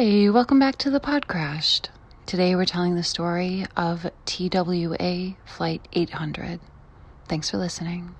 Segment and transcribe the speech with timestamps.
[0.00, 1.88] Hey, welcome back to the podcast.
[2.24, 6.60] Today we're telling the story of TWA Flight 800.
[7.26, 8.14] Thanks for listening.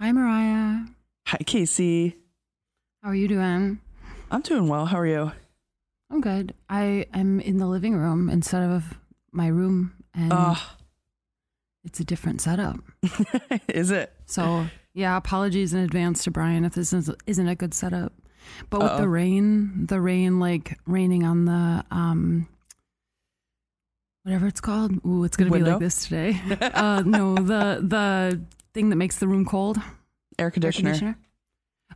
[0.00, 0.84] Hi, Mariah.
[1.26, 2.18] Hi, Casey.
[3.02, 3.80] How are you doing?
[4.30, 4.86] I'm doing well.
[4.86, 5.32] How are you?
[6.12, 6.54] I'm good.
[6.68, 9.00] I am in the living room instead of
[9.32, 10.62] my room, and Oh,
[11.84, 12.76] it's a different setup.
[13.68, 14.12] is it?
[14.26, 18.12] So yeah, apologies in advance to Brian if this is, isn't a good setup.
[18.70, 19.06] But with the Uh-oh.
[19.06, 22.48] rain, the rain like raining on the um
[24.24, 24.92] whatever it's called.
[25.06, 26.40] Ooh, it's gonna be like this today.
[26.74, 28.40] uh no, the the
[28.74, 29.78] thing that makes the room cold.
[30.38, 31.16] Air Air conditioner.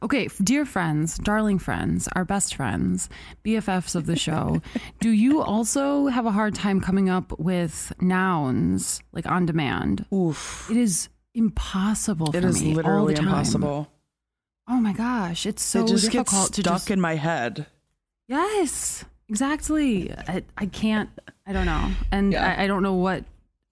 [0.02, 3.08] Okay, dear friends, darling friends, our best friends,
[3.44, 4.60] BFFs of the show,
[5.00, 10.04] do you also have a hard time coming up with nouns like on demand?
[10.12, 10.68] Oof.
[10.70, 13.28] It is impossible for It is literally the time.
[13.28, 13.90] impossible.
[14.68, 16.90] Oh my gosh, it's so it just gets difficult to stuck just.
[16.90, 17.66] in my head.
[18.28, 20.12] yes, exactly.
[20.12, 21.08] I, I can't.
[21.46, 22.54] I don't know, and Yeah.
[22.58, 23.24] I, I don't know what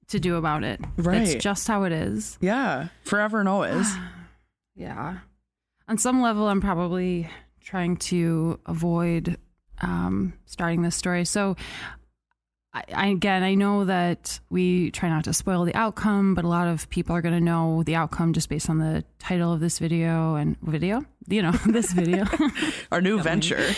[0.08, 0.80] to do about it.
[0.96, 1.22] Right.
[1.22, 2.38] It's just how it is.
[2.40, 3.92] Yeah, forever and always.
[4.76, 5.18] Yeah.
[5.86, 7.28] On some level, I'm probably
[7.60, 9.36] trying to avoid
[9.82, 11.24] um, starting this story.
[11.26, 11.56] So,
[12.72, 16.48] I, I, again, I know that we try not to spoil the outcome, but a
[16.48, 19.60] lot of people are going to know the outcome just based on the title of
[19.60, 22.24] this video and video, you know, this video,
[22.90, 23.70] Our new venture.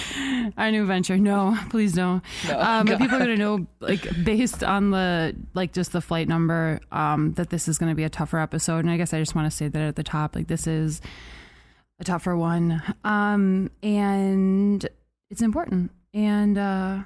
[0.57, 1.19] our new venture.
[1.19, 2.23] No, please don't.
[2.48, 6.01] No, um, but people are going to know, like, based on the, like, just the
[6.01, 8.79] flight number, um, that this is going to be a tougher episode.
[8.79, 11.01] And I guess I just want to say that at the top, like, this is
[11.98, 12.83] a tougher one.
[13.05, 14.86] Um, and
[15.30, 15.91] it's important.
[16.14, 16.98] And, uh,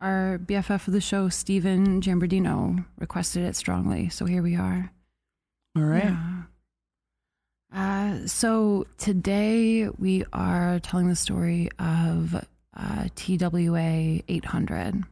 [0.00, 4.08] our BFF of the show, Stephen Jambardino, requested it strongly.
[4.08, 4.90] So here we are.
[5.76, 6.04] All right.
[6.04, 6.42] Yeah.
[7.72, 12.34] Uh, so today we are telling the story of
[12.76, 15.04] uh, TWA 800.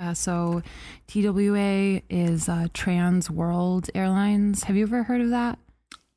[0.00, 0.62] Uh, so
[1.08, 4.64] TWA is uh, Trans World Airlines.
[4.64, 5.58] Have you ever heard of that?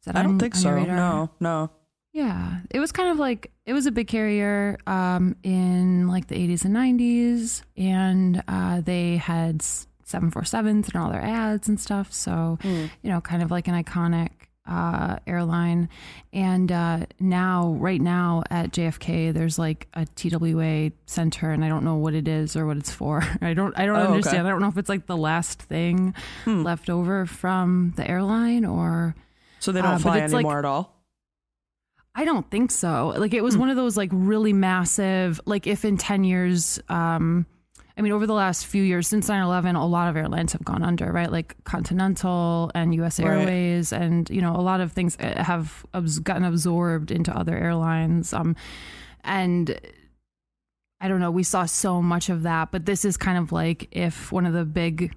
[0.05, 0.71] That I don't on- think on so.
[0.71, 0.95] radar?
[0.95, 1.69] No, no.
[2.13, 6.35] Yeah, it was kind of like it was a big carrier um, in like the
[6.35, 12.11] 80s and 90s, and uh, they had s- 747s and all their ads and stuff.
[12.11, 12.85] So, Hmm.
[13.01, 14.31] you know, kind of like an iconic
[14.67, 15.87] uh, airline.
[16.33, 21.85] And uh, now, right now at JFK, there's like a TWA center, and I don't
[21.85, 23.23] know what it is or what it's for.
[23.41, 24.11] I don't, I don't Oh, okay.
[24.15, 24.47] understand.
[24.47, 26.13] I don't know if it's like the last thing
[26.43, 26.63] Hmm.
[26.63, 29.15] left over from the airline or.
[29.61, 30.97] So they Uh, don't but fly it's like- anymore at all.
[32.13, 33.13] I don't think so.
[33.17, 33.61] Like it was Hmm.
[33.61, 37.45] one of those like really massive, like if in 10 years, um,
[37.97, 40.65] I mean, over the last few years since 9 11, a lot of airlines have
[40.65, 41.31] gone under, right?
[41.31, 43.27] Like Continental and US Right.
[43.29, 45.85] Airways, and, you know, a lot of things uh, have
[46.23, 48.33] gotten absorbed into other airlines.
[48.33, 48.55] Um,
[49.23, 49.79] and
[50.99, 53.87] I don't know, we saw so much of that, but this is kind of like
[53.91, 55.15] if one of the big,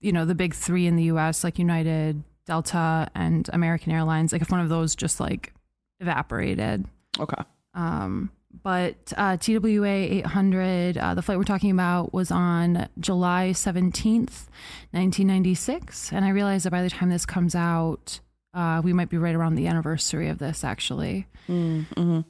[0.00, 4.42] you know, the big three in the US, like United, Delta, and American Airlines, like
[4.42, 5.52] if one of those just like
[6.00, 6.84] evaporated.
[7.18, 7.42] Okay.
[7.74, 8.30] Um,
[8.62, 14.48] but uh, TWA 800, uh, the flight we're talking about was on July 17th,
[14.92, 16.12] 1996.
[16.12, 18.20] And I realize that by the time this comes out,
[18.54, 21.26] uh, we might be right around the anniversary of this, actually.
[21.48, 22.20] Mm-hmm.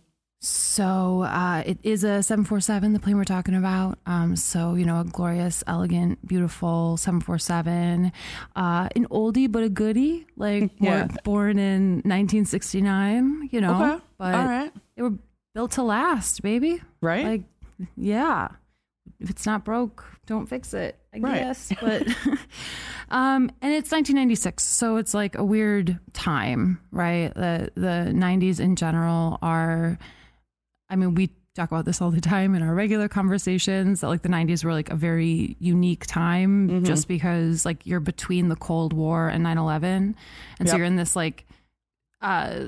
[0.41, 3.99] So uh, it is a 747, the plane we're talking about.
[4.07, 8.13] Um, so, you know, a glorious, elegant, beautiful 747.
[8.55, 11.09] Uh, an oldie, but a goodie, like Yeah.
[11.25, 13.75] born, in 1969, you know.
[13.95, 14.05] Okay.
[14.19, 14.73] But all right.
[14.97, 15.15] they were
[15.55, 16.83] built to last, baby.
[17.01, 17.25] Right.
[17.25, 17.43] Like,
[17.97, 18.49] yeah.
[19.19, 21.41] If it's not broke, don't fix it, I Right.
[21.43, 21.73] guess.
[21.81, 22.07] But,
[23.11, 27.33] um, and it's 1996, so it's like a weird time, right?
[27.35, 29.99] The the 90s in general are,
[30.91, 34.01] I mean, we talk about this all the time in our regular conversations.
[34.03, 36.85] That like the 90s were like a very unique time, Mhm.
[36.85, 40.15] just because like you're between the Cold War and 9/11,
[40.61, 41.47] and so you're in this like
[42.23, 42.67] uh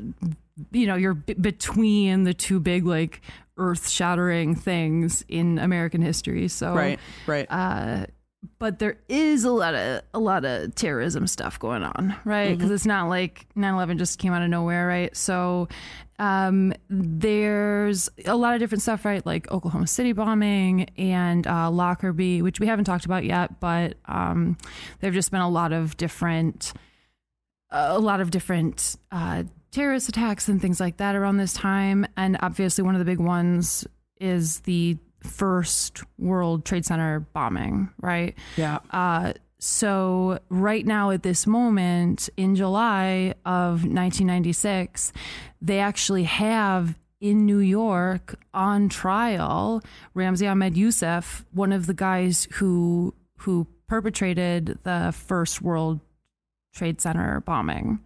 [0.72, 3.22] you know you're b- between the two big like
[3.56, 6.98] earth shattering things in american history so right.
[7.26, 7.46] Right.
[7.50, 8.04] uh
[8.58, 12.70] but there is a lot of a lot of terrorism stuff going on right because
[12.70, 15.66] it's not like 9-11 just came out of nowhere right so
[16.18, 22.42] um there's a lot of different stuff right like oklahoma city bombing and uh lockerbie
[22.42, 24.56] which we haven't talked about yet but um
[25.00, 26.72] there have just been a lot of different
[27.70, 32.06] a lot of different uh, terrorist attacks and things like that around this time.
[32.16, 33.86] And obviously, one of the big ones
[34.20, 38.36] is the first World Trade Center bombing, right?
[38.56, 38.78] yeah.
[38.90, 45.12] Uh, so right now at this moment in July of 1996,
[45.60, 49.82] they actually have in New York on trial
[50.14, 56.00] Ramzi Ahmed Yousef, one of the guys who who perpetrated the first World
[56.74, 57.98] Trade Center bombing.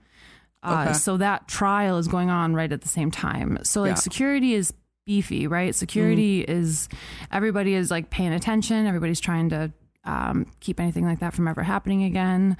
[0.63, 0.93] Uh, Okay.
[0.95, 3.59] so that trial is going on right at the same time.
[3.65, 3.95] So like Yeah.
[3.97, 4.73] security is
[5.05, 5.75] beefy, right?
[5.75, 6.89] Security is
[7.31, 8.87] everybody is like paying attention.
[8.87, 9.73] Everybody's trying to
[10.05, 12.57] um, keep anything like that from ever happening again,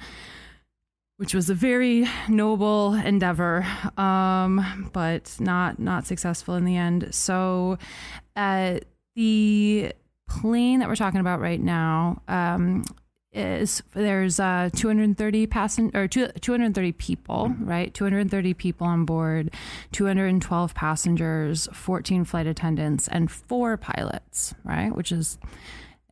[1.17, 3.65] which was a very noble endeavor,
[3.97, 7.13] um, but not not successful in the end.
[7.13, 7.77] So
[8.35, 8.79] uh,
[9.15, 9.93] the
[10.27, 12.83] plane that we're talking about right now um,
[13.33, 17.93] is there's uh, 230 passen- or two, 230 people, right?
[17.93, 19.51] 230 people on board,
[19.91, 24.95] 212 passengers, 14 flight attendants, and four pilots, right?
[24.95, 25.37] Which is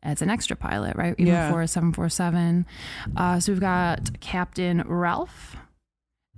[0.02, 1.14] it's an extra pilot, right?
[1.18, 1.50] Even Yeah.
[1.50, 2.66] for a 747.
[3.16, 5.56] Uh, so we've got Captain Ralph,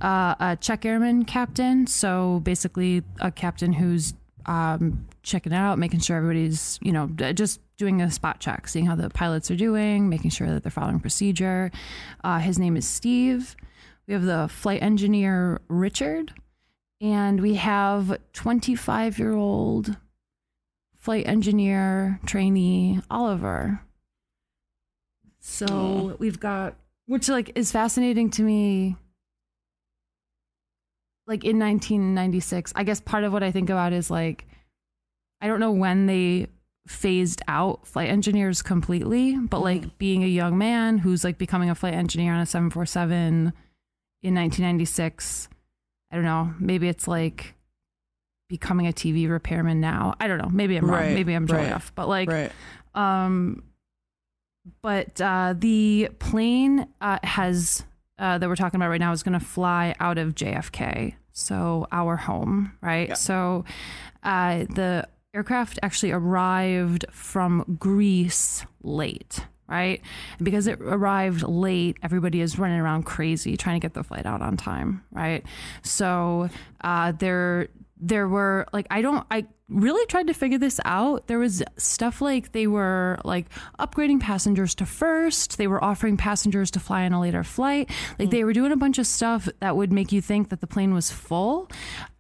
[0.01, 1.87] uh, a check airman captain.
[1.87, 4.15] So basically, a captain who's
[4.47, 8.85] um, checking it out, making sure everybody's, you know, just doing a spot check, seeing
[8.85, 11.71] how the pilots are doing, making sure that they're following procedure.
[12.23, 13.57] Uh, his name is Steve.
[14.07, 16.35] We have the flight engineer, Richard.
[17.01, 19.97] And we have 25 year old
[21.05, 23.79] flight engineer trainee, Oliver.
[25.39, 28.97] So we've got, which like is fascinating to me.
[31.27, 34.47] Like in 1996, I guess part of what I think about is like,
[35.43, 36.47] I don't know when they
[36.87, 39.65] phased out flight engineers completely, but mm-hmm.
[39.65, 43.53] like being a young man who's like becoming a flight engineer on a 747
[44.23, 45.51] in 1996,
[46.11, 47.55] I don't know, maybe it's like
[48.55, 50.15] becoming a TV repairman now.
[50.21, 50.49] I don't know.
[50.49, 51.13] Maybe I'm wrong.
[51.13, 51.91] Maybe I'm right, off.
[51.97, 52.53] But like, right.
[52.95, 53.65] um,
[54.81, 57.83] but uh, the plane uh, has
[58.21, 61.89] uh, that we're talking about right now is going to fly out of JFK, so
[61.91, 63.09] our home, right?
[63.09, 63.15] Yeah.
[63.15, 63.65] So
[64.23, 69.41] uh, the aircraft actually arrived from Greece late.
[69.67, 70.03] Right.
[70.39, 74.27] And because it arrived late, everybody is running around crazy trying to get the flight
[74.27, 75.03] out on time.
[75.11, 75.43] Right.
[75.83, 76.51] So
[76.83, 77.69] uh, there
[78.05, 81.27] there were like I don't I really tried to figure this out.
[81.27, 83.47] There was stuff like they were like
[83.79, 85.57] upgrading passengers to first.
[85.57, 87.91] They were offering passengers to fly on a later flight.
[88.19, 90.67] Like they were doing a bunch of stuff that would make you think that the
[90.67, 91.71] plane was full.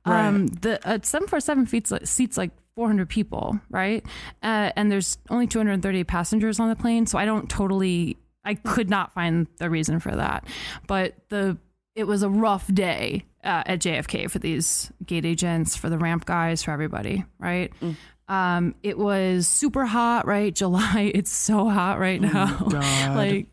[0.06, 4.04] Um, the uh, 747 seats like, seats like 400 people, right?
[4.42, 8.90] Uh, and there's only 230 passengers on the plane, so I don't totally I could
[8.90, 10.46] not find the reason for that.
[10.86, 11.58] But the
[11.94, 16.24] it was a rough day uh, at JFK for these gate agents, for the ramp
[16.24, 17.72] guys, for everybody, right?
[18.28, 20.54] Um, it was super hot, right?
[20.64, 22.56] July, it's so hot right now.
[22.68, 22.72] God.
[23.16, 23.46] like,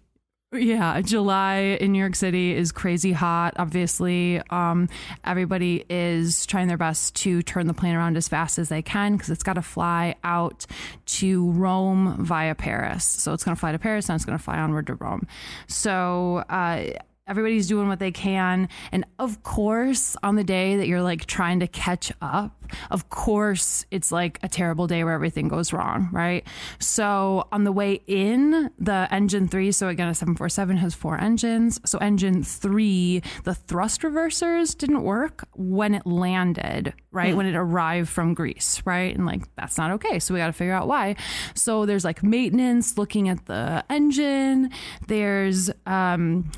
[0.53, 3.53] yeah, July in New York City is crazy hot.
[3.55, 4.89] Obviously, um,
[5.23, 9.13] everybody is trying their best to turn the plane around as fast as they can
[9.13, 10.65] because it's got to fly out
[11.05, 13.05] to Rome via Paris.
[13.05, 15.25] So it's going to fly to Paris and it's going to fly onward to Rome.
[15.67, 16.88] So, uh,
[17.31, 18.69] everybody's doing what they can.
[18.91, 23.85] And of course on the day that you're like trying to catch up of course
[23.91, 26.45] it's like a terrible day where everything goes wrong right?
[26.79, 31.79] So on the way in the engine 3 so again a 747 has four engines.
[31.85, 37.35] So engine 3 the thrust reversers didn't work when it landed right?
[37.35, 39.15] When it arrived from Greece right?
[39.15, 40.19] And like that's not okay.
[40.19, 41.15] So we got to figure out why.
[41.55, 44.71] So there's like maintenance looking at the engine.
[45.07, 46.51] There's um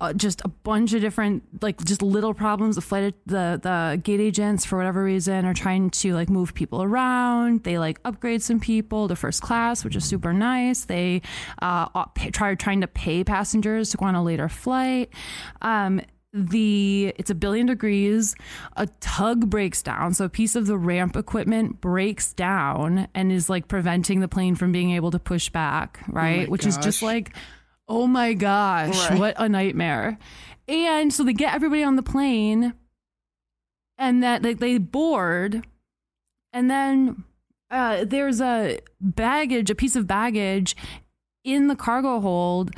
[0.00, 2.76] uh, just a bunch of different like just little problems.
[2.76, 6.82] The flight the the gate agents for whatever reason are trying to like move people
[6.82, 7.64] around.
[7.64, 10.84] They like upgrade some people to first class which is super nice.
[10.84, 11.22] They
[11.62, 15.10] uh try trying to pay passengers to go on a later flight.
[15.62, 16.00] Um
[16.32, 18.36] the it's a billion degrees.
[18.76, 20.14] A tug breaks down.
[20.14, 24.54] So a piece of the ramp equipment breaks down and is like preventing the plane
[24.54, 26.48] from being able to push back right?
[26.48, 27.34] Which is just like
[27.90, 29.18] oh my gosh Right.
[29.18, 30.16] what a nightmare
[30.68, 32.72] and so they get everybody on the plane
[33.98, 35.66] and that they, they board
[36.52, 37.24] and then
[37.70, 40.74] uh, there's a baggage a piece of baggage
[41.44, 42.70] in the cargo hold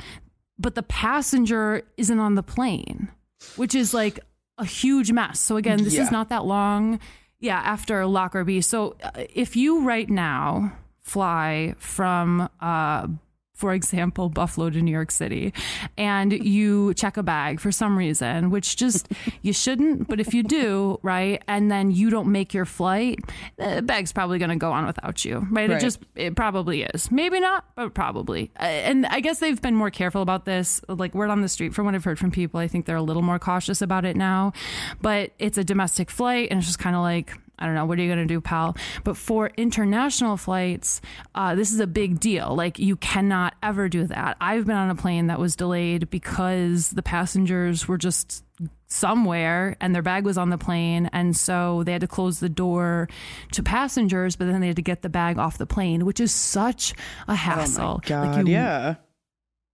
[0.57, 3.09] but the passenger isn't on the plane
[3.55, 4.19] which is like
[4.57, 6.01] a huge mess so again this Yeah.
[6.03, 6.99] is not that long
[7.39, 13.07] yeah after lockerbie so uh, if you right now fly from uh,
[13.53, 15.53] for example, Buffalo to New York City,
[15.97, 19.07] and you check a bag for some reason, which just
[19.41, 23.19] you shouldn't, but if you do, right, and then you don't make your flight,
[23.57, 25.69] the bag's probably going to go on without you, right?
[25.69, 27.11] It just it probably is.
[27.11, 28.51] Maybe not, but probably.
[28.59, 30.81] Uh, And I guess they've been more careful about this.
[30.87, 33.01] Like word on the street from what I've heard from people, I think they're a
[33.01, 34.53] little more cautious about it now.
[35.01, 37.99] But it's a domestic flight and it's just kind of like I don't know, what
[37.99, 38.75] are you going to do, pal?
[39.03, 41.01] But for international flights,
[41.35, 42.55] uh, this is a big deal.
[42.55, 44.37] Like, you cannot ever do that.
[44.41, 48.43] I've been on a plane that was delayed because the passengers were just
[48.87, 51.09] somewhere and their bag was on the plane.
[51.13, 53.07] And so they had to close the door
[53.51, 56.31] to passengers, but then they had to get the bag off the plane, which is
[56.31, 56.93] such
[57.27, 57.95] a hassle.
[57.95, 58.95] Like, God, you yeah.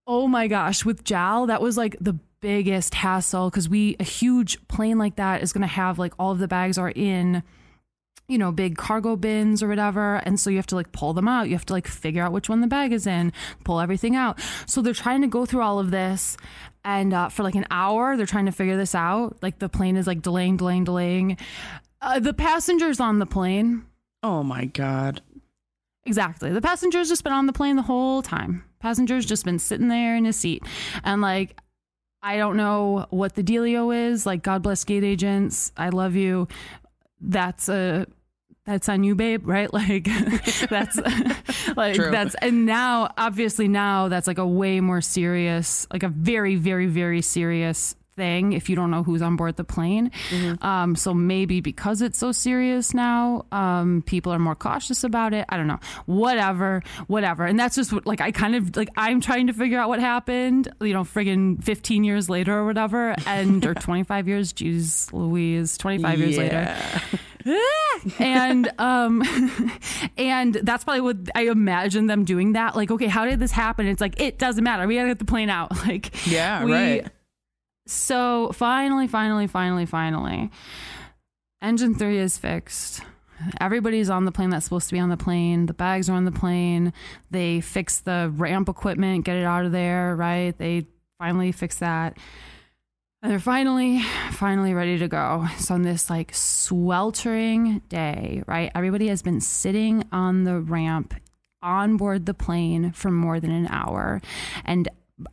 [0.07, 4.65] Oh my gosh, with JAL, that was like the biggest hassle because we a huge
[4.67, 7.43] plane like that is going to have like all of the bags are in
[8.29, 11.27] you know big cargo bins or whatever and so you have to like pull them
[11.27, 13.33] out you have to like figure out which one the bag is in
[13.63, 16.37] pull everything out so they're trying to go through all of this
[16.85, 19.97] and uh, for like an hour they're trying to figure this out like the plane
[19.97, 21.37] is like delaying delaying delaying
[22.01, 23.83] uh, the passengers on the plane
[24.23, 25.21] Oh my God.
[26.05, 26.51] Exactly.
[26.51, 28.63] The passenger's just been on the plane the whole time.
[28.79, 30.63] Passenger's just been sitting there in his seat.
[31.03, 31.57] And like,
[32.21, 34.25] I don't know what the dealio is.
[34.25, 35.71] Like, God bless gate agents.
[35.77, 36.47] I love you.
[37.21, 38.07] That's a
[38.69, 39.69] that's on you, babe, right?
[39.79, 40.05] Like
[40.69, 40.97] that's
[41.75, 42.11] like True.
[42.11, 46.85] that's and now obviously now that's like a way more serious, like a very, very,
[46.87, 50.11] very serious thing if you don't know who's on board the plane.
[50.61, 55.45] Um, so maybe because it's so serious now, um, people are more cautious about it.
[55.47, 55.79] I don't know.
[56.05, 57.45] Whatever, whatever.
[57.45, 60.01] And that's just what, like I kind of like I'm trying to figure out what
[60.01, 60.67] happened.
[60.81, 64.51] You know, friggin' 15 years later or whatever, and or 25 years.
[64.51, 67.01] Jeez, Louise, 25 years later Yeah.
[68.19, 69.23] and um
[70.17, 72.75] and that's probably what i imagine them doing that.
[72.75, 73.87] Like okay how did this happen?
[73.87, 74.85] It's like it doesn't matter.
[74.87, 75.71] We gotta get the plane out.
[75.87, 77.07] Like Yeah, we- right.
[77.87, 80.51] so finally finally finally finally
[81.61, 83.01] engine three is fixed.
[83.61, 85.65] Everybody's on the plane that's supposed to be on the plane.
[85.65, 86.91] The bags are on the plane.
[87.31, 90.57] They fix the ramp equipment get it out of there right?
[90.57, 90.87] They
[91.19, 92.17] finally fix that
[93.21, 95.45] and they're finally, finally ready to go.
[95.57, 98.71] So on this like sweltering day, right?
[98.73, 101.13] Everybody has been sitting on the ramp
[101.61, 104.21] on board the plane for more than an hour.
[104.63, 104.87] And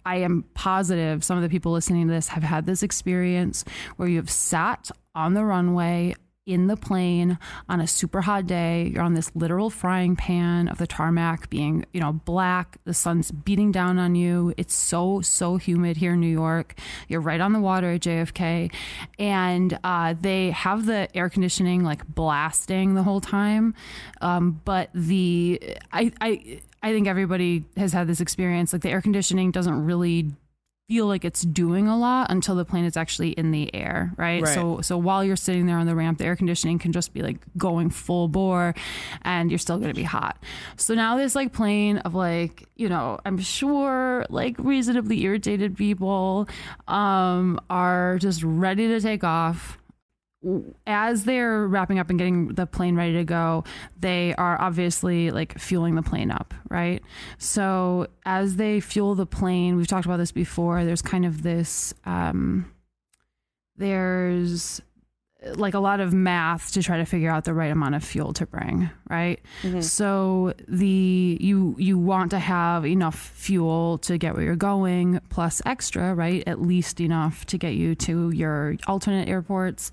[0.05, 3.65] I am positive some of the people listening to this have had this experience
[3.97, 6.15] where you have sat on the runway
[6.47, 7.39] in the plane
[7.69, 8.91] on a super hot day.
[8.95, 12.79] You're on this literal frying pan of the tarmac being, you know, black.
[12.85, 14.55] The sun's beating down on you.
[14.57, 16.79] It's so, so humid here in New York.
[17.09, 18.73] You're right on the water at JFK.
[19.19, 23.75] And uh, they have the air conditioning like blasting the whole time.
[24.21, 25.61] Um, but the,
[25.93, 28.73] I, I, I think everybody has had this experience.
[28.73, 30.31] Like the air conditioning doesn't really
[30.89, 34.43] feel like it's doing a lot until the plane is actually in the air, right?
[34.43, 34.55] Right.
[34.55, 37.23] So so while you're sitting there on the ramp, the air conditioning can just be
[37.23, 38.75] like going full bore
[39.23, 40.41] and you're still going to be hot.
[40.77, 46.49] So now this like plane of like, you know, I'm sure like reasonably irritated people
[46.87, 49.79] um are just ready to take off
[50.87, 53.65] as they're wrapping up and getting the plane ready to go,
[53.99, 57.03] they are obviously like fueling the plane up, right?
[57.39, 60.85] So as they fuel the plane, we've talked about this before.
[60.85, 62.73] There's kind of this, um,
[63.77, 64.81] there's
[65.55, 68.33] like a lot of math to try to figure out the right amount of fuel
[68.35, 69.41] to bring, right?
[69.83, 75.63] So the you you want to have enough fuel to get where you're going plus
[75.65, 76.43] extra, right?
[76.47, 79.91] At least enough to get you to your alternate airports.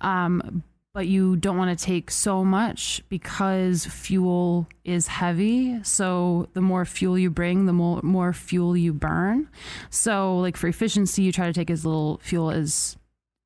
[0.00, 0.62] Um,
[0.94, 5.82] but you don't want to take so much because fuel is heavy.
[5.82, 9.48] So the more fuel you bring, the more more fuel you burn.
[9.90, 12.96] So like for efficiency, you try to take as little fuel as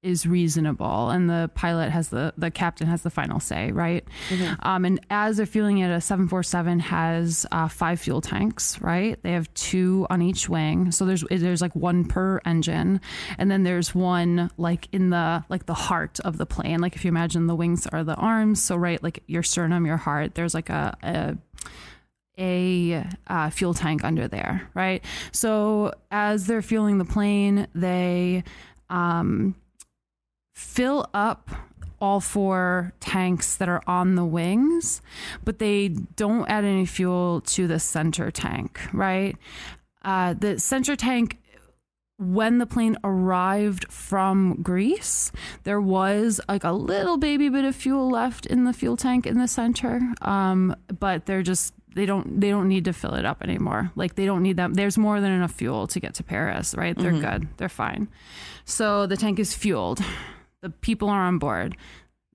[0.09, 4.05] is reasonable and the pilot has the the captain has the final say right?
[4.61, 9.23] Um, and as they're fueling it a 747 has uh, five fuel tanks right?
[9.23, 10.91] They have two on each wing.
[10.91, 13.01] So there's there's like one per engine
[13.37, 16.81] and then there's one like in the like the heart of the plane.
[16.81, 19.99] Like if you imagine the wings are the arms so right like your sternum your
[19.99, 21.37] heart there's like a, a
[22.39, 25.05] a uh, fuel tank under there, right?
[25.33, 28.45] So as they're fueling the plane, they
[28.89, 29.55] um,
[30.59, 31.51] fill up
[32.01, 35.01] all four tanks that are on the wings,
[35.45, 39.37] but they don't add any fuel to the center tank, right?
[40.03, 41.39] Uh, the center tank
[42.19, 45.31] when the plane arrived from Greece,
[45.63, 49.39] there was like a little baby bit of fuel left in the fuel tank in
[49.39, 50.01] the center.
[50.23, 53.93] Um, but they're just they don't they don't need to fill it up anymore.
[53.95, 54.75] Like they don't need that.
[54.75, 56.99] There's more than enough fuel to get to Paris, right?
[56.99, 57.49] They're good.
[57.59, 58.09] They're fine.
[58.65, 60.01] So the tank is fueled.
[60.63, 61.77] The people are on board.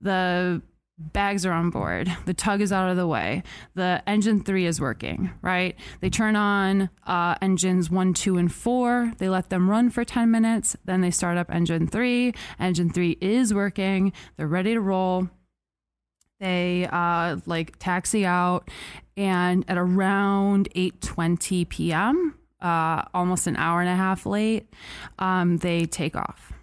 [0.00, 0.62] The
[0.98, 2.14] bags are on board.
[2.24, 3.42] The tug is out of the way.
[3.74, 5.76] The engine three is working, right?
[6.00, 9.12] They turn on uh, engines one, two, and four.
[9.18, 10.76] They let them run for 10 minutes.
[10.84, 12.32] Then they start up engine three.
[12.58, 14.12] Engine three is working.
[14.36, 15.28] They're ready to roll.
[16.40, 18.68] They uh, like taxi out,
[19.16, 24.68] and at around 8:20 p.m., uh, almost an hour and a half late,
[25.18, 26.53] um, they take off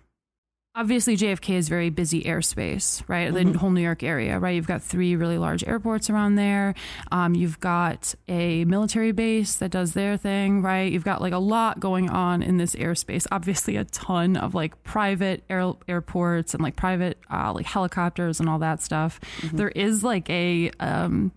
[0.74, 3.34] obviously JFK is very busy airspace, right?
[3.34, 4.56] The whole New York area, right?
[4.56, 6.74] You've got three really large airports around there.
[7.12, 10.92] Um, you've got a military base that does their thing, right?
[10.92, 13.28] You've got like a lot going on in this airspace.
[13.32, 18.48] Obviously, a ton of like private air- airports and like private uh, like helicopters and
[18.48, 19.20] all that stuff.
[19.51, 21.32] There is like a um,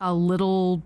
[0.00, 0.82] a little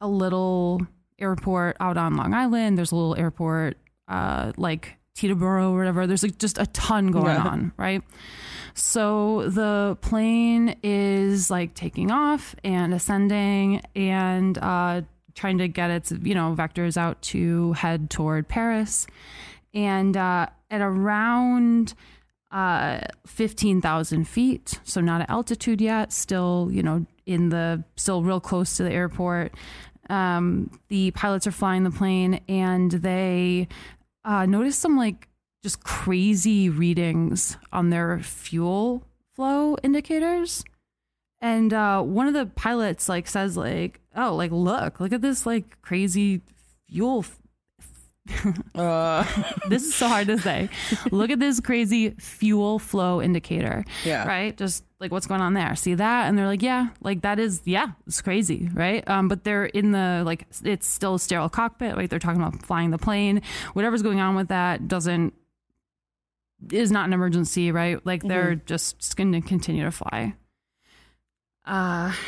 [0.00, 0.86] a little
[1.18, 2.78] airport out on Long Island.
[2.78, 3.76] There's a little airport
[4.08, 6.06] uh, like Teterboro or whatever.
[6.06, 7.42] There's like just a ton going Yeah.
[7.46, 8.02] on, right?
[8.74, 15.02] So the plane is like taking off and ascending and uh,
[15.34, 19.06] trying to get its you know vectors out to head toward Paris,
[19.74, 21.92] and uh, at around
[22.50, 28.40] uh, 15,000 feet, so not at altitude yet, still, you know, in the, still real
[28.40, 29.54] close to the airport.
[30.10, 33.68] Um, the pilots are flying the plane and they
[34.24, 35.28] uh, notice some like
[35.62, 40.64] just crazy readings on their fuel flow indicators.
[41.40, 45.44] And uh, one of the pilots like says like, "Oh, like look, look at this
[45.44, 46.40] like crazy
[46.88, 47.24] fuel
[48.74, 49.24] Uh,
[49.68, 50.68] this is so hard to say.
[51.10, 53.84] Look at this crazy fuel flow indicator.
[54.04, 54.26] Yeah.
[54.26, 54.56] Right?
[54.56, 55.74] Just like what's going on there.
[55.76, 56.28] See that?
[56.28, 58.68] And they're like, yeah, like that is, yeah, it's crazy.
[58.72, 59.06] Right.
[59.08, 61.96] Um, but they're in the, like, it's still a sterile cockpit.
[61.96, 63.42] Like they're talking about flying the plane.
[63.72, 65.34] Whatever's going on with that doesn't,
[66.70, 67.72] is not an emergency.
[67.72, 68.04] Right.
[68.06, 70.34] Like they're just going to continue to fly.
[71.64, 72.12] Uh,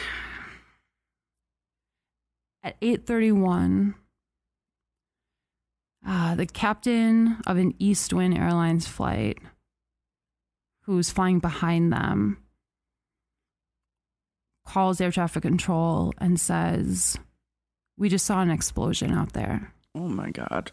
[2.65, 3.95] at 831
[6.07, 9.39] uh, the captain of an Eastwind Airlines flight
[10.83, 12.39] who's flying behind them
[14.67, 17.19] calls air traffic control and says,
[17.97, 19.73] We just saw an explosion out there.
[19.95, 20.73] oh my God.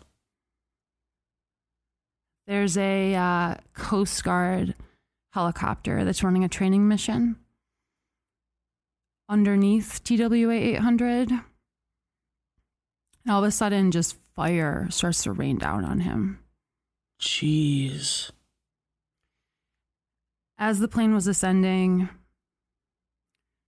[2.48, 4.76] There's a uh, Coast Guard
[5.32, 7.38] helicopter that's running a training mission
[9.30, 11.32] underneath TWA 800.
[11.32, 11.42] And
[13.30, 16.40] all of a sudden, just fire starts to rain down on him.
[17.20, 18.32] Jeez.
[20.58, 22.10] As the plane was ascending,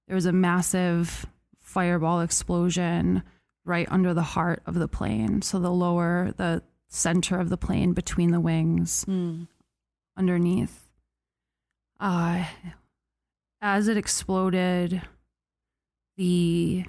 [0.08, 1.28] there was a massive
[1.60, 3.22] fireball explosion
[3.64, 5.44] right under the heart of the plane.
[5.44, 9.48] So the lower, the center of the plane between the wings Mm.
[10.18, 10.90] underneath.
[12.00, 12.46] Uh,
[13.62, 15.04] as it exploded,
[16.18, 16.86] the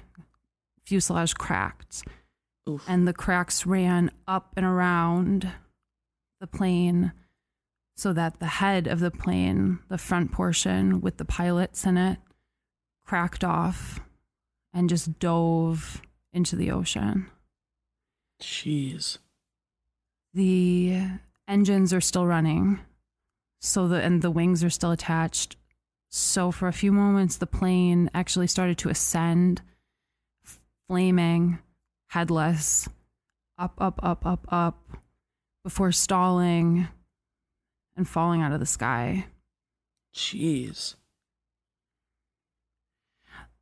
[0.85, 2.03] fuselage cracked,
[2.67, 2.83] Oof.
[2.87, 5.51] and the cracks ran up and around
[6.39, 7.13] the plane
[7.95, 12.17] so that the head of the plane, the front portion with the pilots in it,
[13.05, 13.99] cracked off
[14.73, 16.01] and just dove
[16.33, 17.27] into the ocean.
[18.41, 19.19] Jeez.
[20.33, 21.01] the
[21.47, 22.79] engines are still running
[23.61, 25.55] so the and the wings are still attached
[26.09, 29.61] so for a few moments the plane actually started to ascend
[30.87, 31.59] flaming
[32.15, 32.87] headless
[33.57, 34.79] up up up up up
[35.65, 36.87] before stalling
[37.97, 39.25] and falling out of the sky
[40.15, 40.95] Jeez.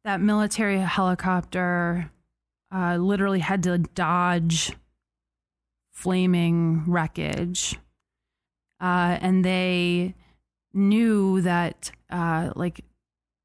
[0.05, 2.11] that military helicopter
[2.71, 4.73] uh, literally had to dodge
[5.91, 7.79] flaming wreckage.
[8.81, 10.15] Uh, and they
[10.73, 12.83] knew that, uh, like,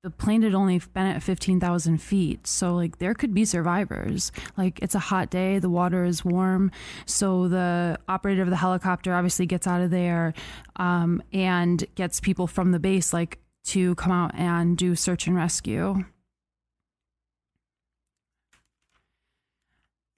[0.08, 2.46] the plane had only been at 15,000 feet.
[2.46, 4.32] So, like, there could be survivors.
[4.56, 6.70] Like, it's a hot day, the water is warm.
[7.04, 10.32] So, the operator of the helicopter obviously gets out of there
[10.76, 15.36] um, and gets people from the base, like, to come out and do search and
[15.36, 16.04] rescue.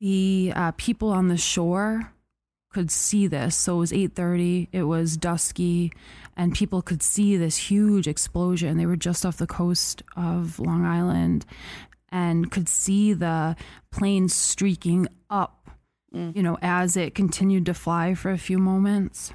[0.00, 2.11] the uh, people on the shore
[2.72, 3.56] could see this.
[3.56, 5.92] So it was 8.30 it was dusky
[6.37, 8.78] and people could see this huge explosion.
[8.78, 11.44] They were just off the coast of long island
[12.11, 13.56] and could see the
[13.90, 15.61] plane streaking up
[16.12, 19.33] you know as it continued to fly for a few moments.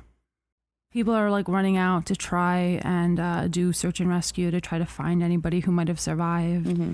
[0.91, 4.77] People are like running out to try and uh, do search and rescue to try
[4.77, 6.67] to find anybody who might have survived.
[6.67, 6.93] Mm-hmm.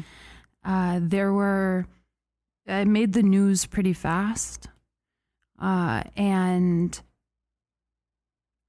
[0.65, 1.85] uh, there were
[2.65, 4.67] it made the news pretty fast.
[5.61, 6.99] Uh, and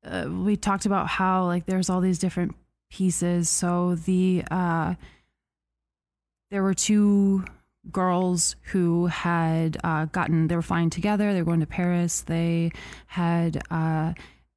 [0.04, 2.54] uh, we talked about how like there's all these different
[2.90, 3.48] pieces.
[3.48, 4.94] So the uh,
[6.50, 7.44] there were two
[7.90, 11.32] girls who had uh, gotten they were flying together.
[11.32, 12.20] They were going to Paris.
[12.20, 12.70] They
[13.06, 14.12] had uh,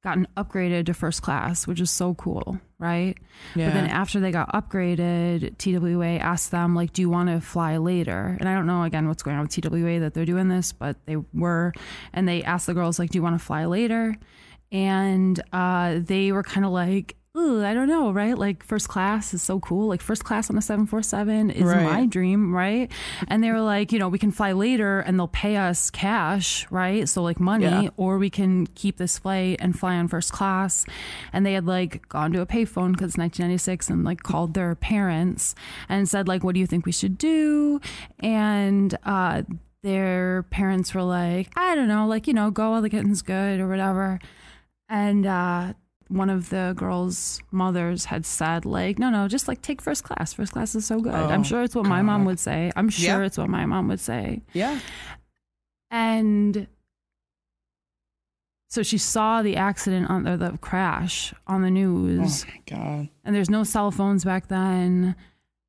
[0.06, 3.16] gotten upgraded to first class, which is so cool, right?
[3.56, 3.66] Yeah.
[3.66, 7.78] But then after they got upgraded, TWA asked them like, "Do you want to fly
[7.78, 10.70] later?" And I don't know again what's going on with TWA that they're doing this,
[10.70, 11.72] but they were,
[12.12, 14.16] and they asked the girls like, "Do you want to fly later?"
[14.70, 18.36] And uh, they were kind of like, Ooh, I don't know, right?
[18.38, 19.88] Like first class is so cool.
[19.88, 21.82] Like first class on a 747 is Right.
[21.84, 22.90] my dream, right?
[23.28, 26.66] And they were like, you know, we can fly later and they'll pay us cash,
[26.70, 27.06] right?
[27.06, 27.88] So like money, Yeah.
[27.98, 30.86] or we can keep this flight and fly on first class.
[31.30, 34.74] And they had like gone to a payphone because it's 1996 and like called their
[34.74, 35.54] parents
[35.90, 37.82] and said like, what do you think we should do?
[38.20, 39.42] And uh,
[39.82, 43.60] their parents were like, I don't know, like, you know, go while the getting's good
[43.60, 44.20] or whatever.
[44.88, 45.74] And uh,
[46.08, 50.32] one of the girls' mothers had said, like, no, no, just like take first class.
[50.32, 51.12] First class is so good.
[51.14, 52.70] I'm Oh, sure it's what my mom would say.
[52.76, 53.26] I'm sure Yeah.
[53.26, 54.42] it's what my mom would say.
[54.52, 54.78] yeah.
[55.90, 56.66] And
[58.68, 62.44] so she saw the accident on or the crash on the news.
[62.44, 63.08] Oh my god.
[63.24, 65.14] and there's no cell phones back then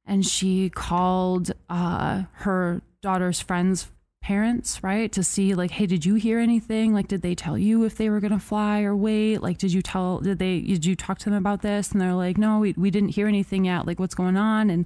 [0.06, 3.90] and she called uh, her daughter's friends
[4.28, 6.94] parents right to see like hey did you hear anything?
[6.94, 9.38] Like did they tell you if they were going to fly or wait?
[9.38, 11.94] Like did you tell did they did you talk to them about this?
[11.94, 13.88] And they're like no we, we didn't hear anything yet.
[13.88, 14.70] Like what's going on?
[14.70, 14.86] And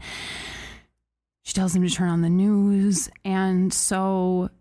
[1.41, 3.10] she tells them to turn on the news.
[3.25, 4.51] And so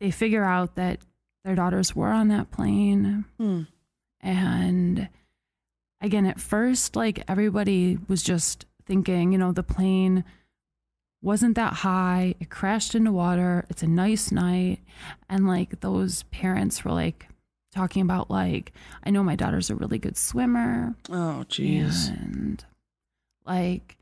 [0.00, 1.00] they figure out that
[1.44, 3.26] their daughters were on that plane.
[3.36, 3.62] Hmm.
[4.22, 5.10] and
[6.00, 10.24] again, at first, like everybody was just thinking, you know, the plane
[11.22, 12.34] wasn't that high.
[12.40, 13.66] It crashed into water.
[13.68, 14.80] It's a nice night.
[15.28, 17.28] And like those parents were like
[17.72, 18.72] talking about, like,
[19.04, 20.94] I know my daughter's a really good swimmer.
[21.08, 22.08] Oh jeez.
[22.08, 22.64] And
[23.46, 23.96] like,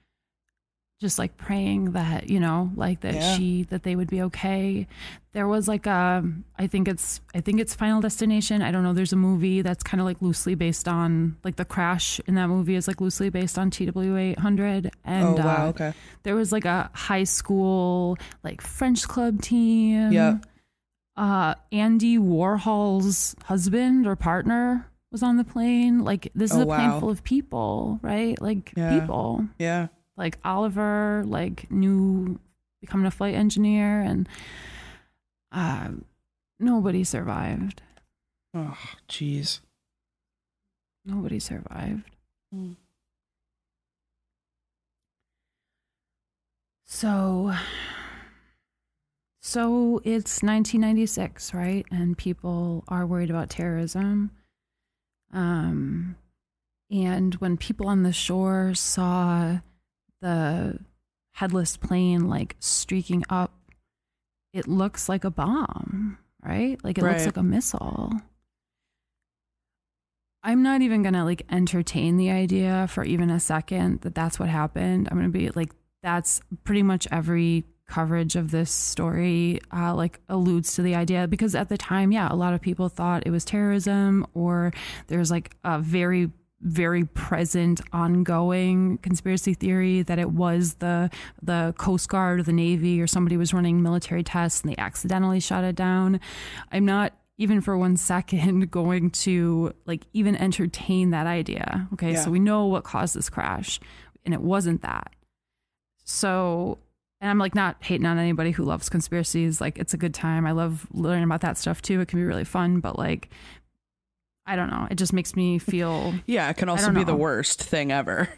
[1.01, 3.37] just like praying that you know like that Yeah.
[3.37, 4.89] she that they would be okay
[5.33, 6.25] there was like a
[6.59, 9.85] i think it's i think it's final destination i don't know there's a movie that's
[9.85, 13.31] kind of like loosely based on like the crash in that movie is like loosely
[13.31, 15.67] based on tw 800 and oh wow.
[15.67, 15.93] uh, okay.
[16.25, 20.39] there was like a high school like french club team Yeah.
[21.17, 26.67] uh andy warhol's husband or partner was on the plane like this is Oh, a
[26.67, 28.99] plane full of people right like Yeah.
[28.99, 29.89] people Yeah.
[30.19, 32.39] Like Oliver, like new
[32.81, 34.29] becoming a flight engineer, and
[35.53, 35.89] uh,
[36.61, 37.81] nobody survived.
[38.53, 38.77] Oh
[39.09, 39.61] jeez.
[41.07, 42.11] Nobody survived.
[42.53, 42.73] Hmm.
[46.85, 47.53] So,
[49.41, 51.87] so it's 1996, right?
[51.91, 54.31] And people are worried about terrorism.
[55.33, 56.17] Um,
[56.91, 59.59] and when people on the shore saw
[60.21, 60.79] the
[61.33, 63.53] headless plane like streaking up,
[64.53, 66.83] it looks like a bomb, right?
[66.83, 68.13] Like it looks like a missile.
[70.43, 74.49] I'm not even gonna like entertain the idea for even a second that that's what
[74.49, 75.09] happened.
[75.11, 80.75] I'm gonna be like, that's pretty much every coverage of this story uh, like alludes
[80.75, 83.45] to the idea because at the time, yeah, a lot of people thought it was
[83.45, 84.73] terrorism or
[85.09, 91.09] there's like a very very present ongoing conspiracy theory that it was the
[91.41, 95.41] the coast guard or the navy or somebody was running military tests and they accidentally
[95.41, 96.21] shot it down.
[96.73, 102.13] I'm not even for one second going to like even entertain that idea okay?
[102.13, 102.25] Yeah.
[102.25, 103.79] so we know what caused this crash
[104.25, 105.15] and it wasn't that.
[106.05, 106.79] So
[107.21, 109.61] and i'm like not hating on anybody who loves conspiracies.
[109.61, 110.45] Like it's a good time.
[110.45, 112.01] I love learning about that stuff too.
[112.01, 113.31] It can be really fun but like
[114.49, 117.63] i don't know it just makes me feel Yeah, it can also be the worst
[117.63, 118.29] thing ever.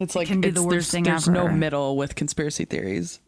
[0.00, 3.20] It's like can be the it's- worst there's, there's no middle with conspiracy theories.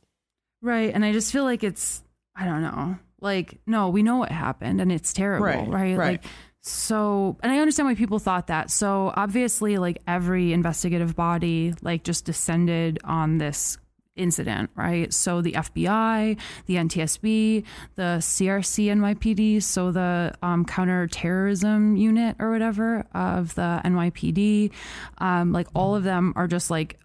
[0.63, 0.93] Right.
[0.95, 2.03] And I just feel like it's,
[2.37, 5.47] I don't know, like, no, we know what happened and it's terrible.
[5.47, 5.97] Right, Right.
[5.99, 6.09] right.
[6.23, 6.25] Like,
[6.63, 8.71] so, and I understand why people thought that.
[8.71, 13.79] So obviously, like, every investigative body, like, just descended on this
[14.21, 15.13] incident, right?
[15.13, 17.65] So the FBI, the NTSB,
[17.97, 24.71] the CRC NYPD, so the um, counterterrorism unit or whatever of the NYPD,
[25.19, 26.99] um, like all of them are just like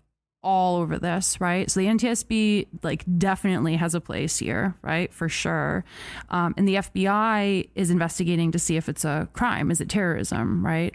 [0.46, 1.72] all over this, right?
[1.72, 5.12] So the NTSB like definitely has a place here, right?
[5.12, 5.84] For sure.
[6.30, 10.64] Um, and the FBI is investigating to see if it's a crime, is it terrorism,
[10.64, 10.94] right?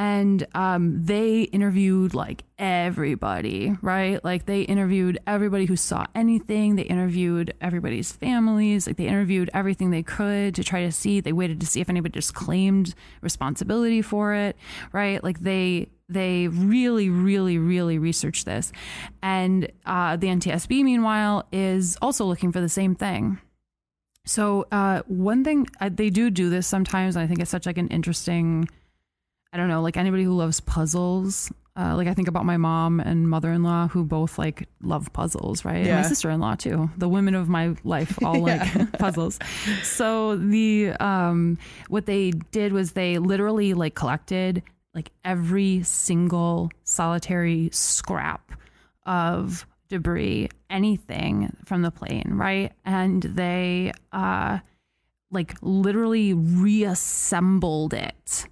[0.00, 4.24] And um, they interviewed like everybody, right?
[4.24, 6.76] Like they interviewed everybody who saw anything.
[6.76, 8.86] They interviewed everybody's families.
[8.86, 11.20] Like they interviewed everything they could to try to see.
[11.20, 14.56] They waited to see if anybody just claimed responsibility for it,
[14.90, 15.22] right?
[15.22, 18.72] Like they they really, really, really researched this,
[19.22, 23.38] and uh, the NTSB, meanwhile, is also looking for the same thing.
[24.24, 27.66] So uh, one thing uh, they do do this sometimes, and I think it's such
[27.66, 28.66] like an interesting
[29.52, 31.52] I don't know, like anybody who loves puzzles.
[31.76, 35.84] Uh, like I think about my mom and mother-in-law who both like love puzzles, right?
[35.84, 35.96] Yeah.
[35.96, 36.90] And my sister-in-law too.
[36.98, 39.38] The women of my life all like puzzles.
[39.82, 41.58] So the um
[41.88, 44.62] what they did was they literally like collected
[44.94, 48.52] like every single solitary scrap
[49.06, 52.72] of debris, anything from the plane, right?
[52.84, 54.58] And they uh
[55.30, 58.46] like literally reassembled it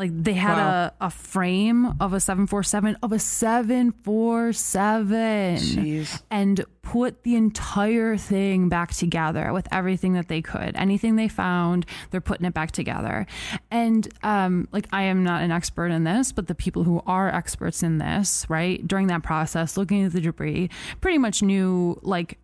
[0.00, 0.90] like they had Wow.
[1.00, 6.22] a, a frame of a 747 of a 747 Jeez.
[6.30, 10.74] and put the entire thing back together with everything that they could.
[10.76, 13.26] Anything they found, they're putting it back together.
[13.70, 17.28] And um, like I am not an expert in this, but the people who are
[17.28, 22.38] experts in this, right, during that process, looking at the debris, pretty much knew like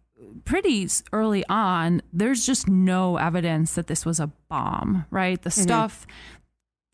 [0.45, 5.41] pretty early on, there's just no evidence that this was a bomb, right?
[5.43, 6.07] The stuff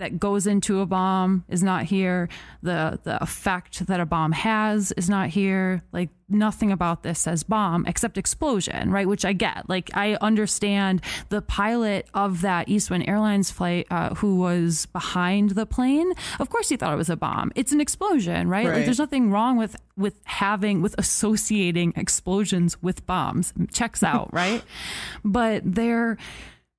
[0.03, 2.29] that goes into a bomb is not here.
[2.63, 5.83] The the effect that a bomb has is not here.
[5.93, 9.07] Like nothing about this says bomb except explosion, right?
[9.07, 9.69] Which I get.
[9.69, 15.67] Like I understand the pilot of that Eastwind Airlines flight uh, who was behind the
[15.67, 16.13] plane.
[16.41, 17.53] Of course, he thought it was a bomb.
[17.55, 18.65] It's an explosion, right?
[18.65, 18.85] Like Right.
[18.85, 23.53] there's nothing wrong with with having with associating explosions with bombs.
[23.73, 24.65] Checks out, right?
[25.25, 26.17] But they're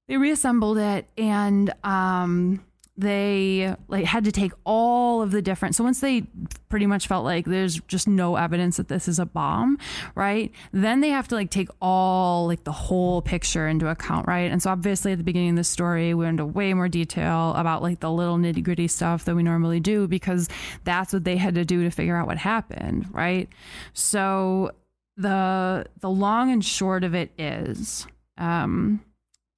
[0.09, 2.59] they reassembled it and um
[2.95, 6.21] they like had to take all of the different so once they
[6.69, 9.79] pretty much felt like there's just no evidence that this is a bomb
[10.13, 10.51] right?
[10.71, 14.51] Then they have to like take all like the whole picture into account right?
[14.51, 17.53] And so obviously at the beginning of the story we went into way more detail
[17.55, 20.47] about like the little nitty gritty stuff that we normally do because
[20.83, 23.49] that's what they had to do to figure out what happened right?
[23.93, 24.71] So
[25.17, 28.05] the the long and short of it is
[28.37, 28.99] um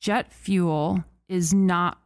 [0.01, 1.97] jet fuel is not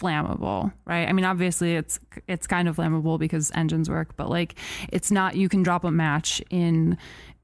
[0.00, 4.54] flammable right i mean obviously it's it's kind of flammable because engines work but like
[4.90, 6.96] it's not you can drop a match in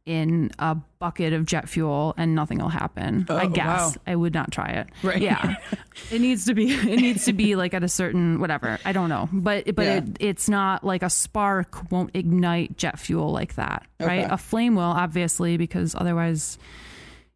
[0.07, 3.93] in a bucket of jet fuel and nothing will happen i Oh, guess wow.
[4.07, 5.21] i would not try it Right.
[5.21, 5.57] yeah
[6.13, 9.09] it needs to be it needs to be like at a certain whatever i don't
[9.09, 9.97] know but but Yeah.
[9.97, 14.77] it, it's not like a spark won't ignite jet fuel like that right a flame
[14.77, 16.57] will obviously because otherwise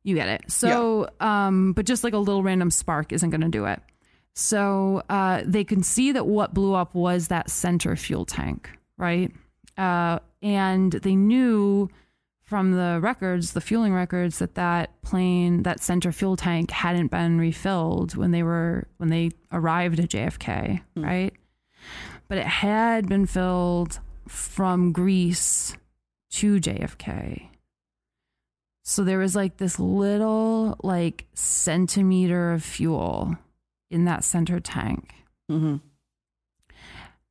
[0.02, 0.50] you get it.
[0.50, 3.82] So, um, but just like a little random spark isn't going to do it.
[4.34, 9.32] So uh, they can see that what blew up was that center fuel tank, right?
[9.76, 11.88] Uh, and they knew
[12.42, 17.38] from the records, the fueling records, that that plane, that center fuel tank, hadn't been
[17.38, 21.32] refilled when they were when they arrived at JFK, right?
[22.28, 25.76] But it had been filled from Greece
[26.32, 27.48] to JFK.
[28.82, 33.36] So there was like this little like centimeter of fuel
[33.90, 35.12] in that center tank.
[35.48, 35.76] hmm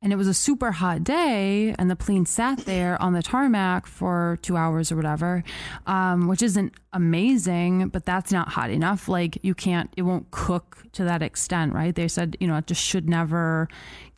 [0.02, 3.86] And it was a super hot day, and the plane sat there on the tarmac
[3.86, 5.44] for two hours or whatever,
[5.86, 9.08] um, which isn't amazing, but that's not hot enough.
[9.08, 11.94] Like, you can't, it won't cook to that extent, right?
[11.94, 13.68] They said, you know, it just should never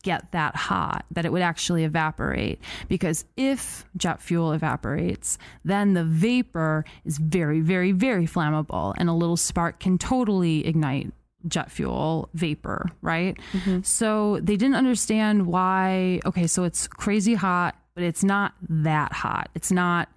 [0.03, 2.59] get that hot, that it would actually evaporate.
[2.87, 9.13] Because if jet fuel evaporates, then the vapor is very, very, very flammable, and a
[9.13, 11.11] little spark can totally ignite
[11.47, 13.37] jet fuel vapor, right?
[13.83, 19.49] So they didn't understand why, okay, so it's crazy hot, but it's not that hot.
[19.55, 20.09] It's not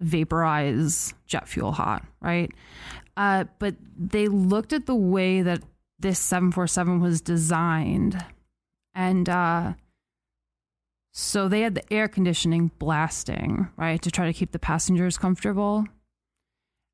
[0.00, 2.50] vaporize jet fuel hot, right?
[3.16, 5.62] Uh, but they looked at the way that
[5.98, 8.24] this 747 was designed
[8.94, 9.74] and uh,
[11.12, 15.86] so they had the air conditioning blasting, right, to try to keep the passengers comfortable.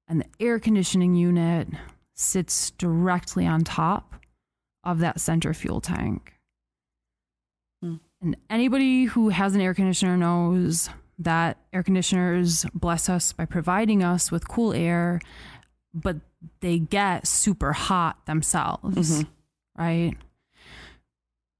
[0.09, 1.68] And the air conditioning unit
[2.16, 4.16] sits directly on top
[4.83, 6.33] of that center fuel tank.
[7.83, 7.96] Hmm.
[8.20, 14.02] And anybody who has an air conditioner knows that air conditioners bless us by providing
[14.02, 15.20] us with cool air,
[15.94, 16.16] but
[16.61, 19.24] they get super hot themselves,
[19.79, 20.14] right?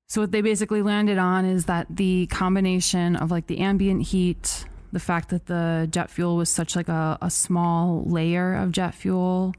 [0.09, 4.65] So what they basically landed on is that the combination of like the ambient heat,
[4.93, 8.95] the fact that the jet fuel was such like a, a small layer of jet
[8.95, 9.53] fuel,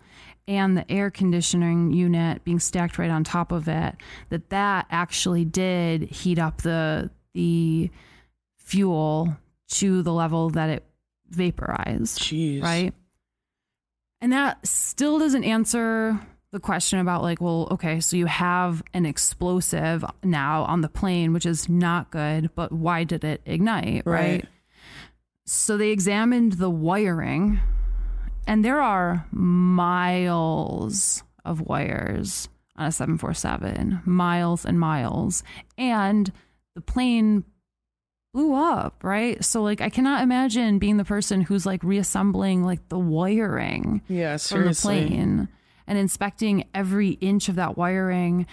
[0.47, 3.95] and the air conditioning unit being stacked right on top of it,
[4.29, 7.89] that that actually did heat up the the
[8.57, 9.37] fuel
[9.69, 10.85] to the level that it
[11.29, 12.19] vaporized.
[12.19, 12.61] Jeez.
[12.61, 12.93] Right.
[14.21, 16.19] And that still doesn't answer
[16.51, 21.33] the question about, like, well, okay, so you have an explosive now on the plane,
[21.33, 24.03] which is not good, but why did it ignite?
[24.05, 24.47] Right.
[25.45, 27.59] So they examined the wiring,
[28.47, 35.43] and there are miles of wires on a 747, miles and miles.
[35.77, 36.31] And
[36.75, 37.43] the plane
[38.33, 39.43] blew up, right?
[39.43, 44.37] So like I cannot imagine being the person who's like reassembling like the wiring Yeah,
[44.37, 45.47] from the plane
[45.87, 48.45] and inspecting every inch of that wiring.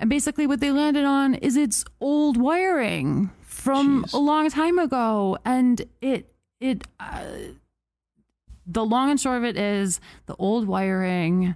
[0.00, 4.14] And basically what they landed on is it's old wiring from Jeez.
[4.14, 7.22] a long time ago and it it uh,
[8.68, 11.54] the long and short of it is the old wiring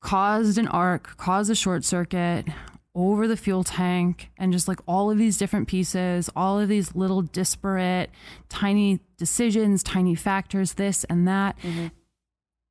[0.00, 2.46] caused an arc, caused a short circuit
[2.94, 6.96] over the fuel tank, and just like all of these different pieces, all of these
[6.96, 8.10] little disparate,
[8.48, 11.56] tiny decisions, tiny factors, this and that.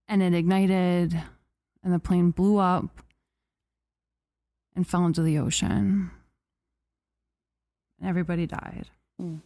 [0.07, 1.21] And it ignited,
[1.83, 3.01] and the plane blew up
[4.75, 6.11] and fell into the ocean.
[7.99, 8.87] And everybody died.
[9.21, 9.41] Mm.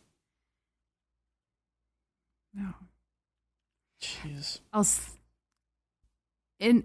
[2.55, 2.71] Yeah.
[4.03, 4.59] Jeez.
[4.73, 4.85] I'll
[6.59, 6.83] in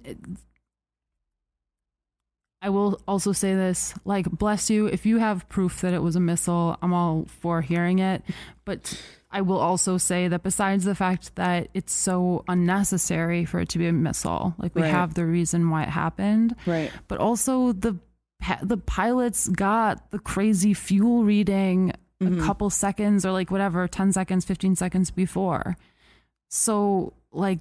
[2.61, 6.17] I will also say this like bless you if you have proof that it was
[6.17, 8.23] a missile I'm all for hearing it
[8.65, 9.01] but
[9.31, 13.79] I will also say that besides the fact that it's so unnecessary for it to
[13.79, 14.91] be a missile like we Right.
[14.91, 16.91] have the reason why it happened Right.
[17.07, 17.97] but also the
[18.63, 22.41] the pilots got the crazy fuel reading Mhm.
[22.43, 25.77] a couple seconds or like whatever 10 seconds 15 seconds before
[26.49, 27.59] so like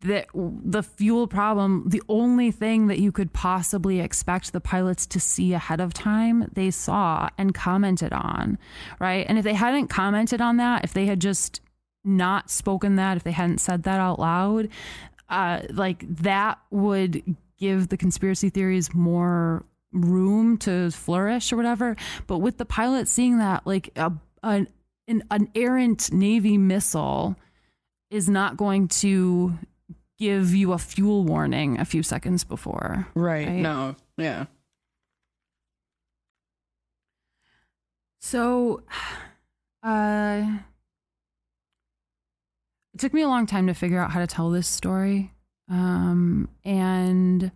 [0.00, 5.20] the the fuel problem the only thing that you could possibly expect the pilots to
[5.20, 8.58] see ahead of time they saw and commented on
[8.98, 9.24] right?
[9.28, 11.60] And if they hadn't commented on that if they had just
[12.04, 14.68] not spoken that if they hadn't said that out loud
[15.28, 17.22] uh like that would
[17.58, 21.96] give the conspiracy theories more room to flourish or whatever.
[22.26, 24.66] But with the pilot seeing that like a, an,
[25.06, 27.36] an errant navy missile
[28.12, 29.58] is not going to
[30.18, 33.08] give you a fuel warning a few seconds before.
[33.14, 33.48] Right.
[33.48, 33.56] Right.
[33.56, 33.96] No.
[34.18, 34.44] Yeah.
[38.20, 38.82] So,
[39.82, 40.58] uh,
[42.94, 45.32] it took me a long time to figure out how to tell this story.
[45.70, 47.50] Um, and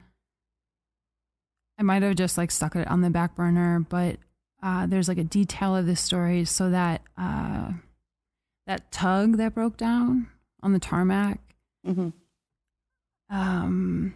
[1.79, 4.17] I might have just like stuck it on the back burner, but
[4.63, 7.73] uh, there's like a detail of this story so that uh,
[8.67, 10.29] that tug that broke down
[10.63, 11.41] on the tarmac.
[11.85, 12.11] Hmm
[13.31, 14.15] um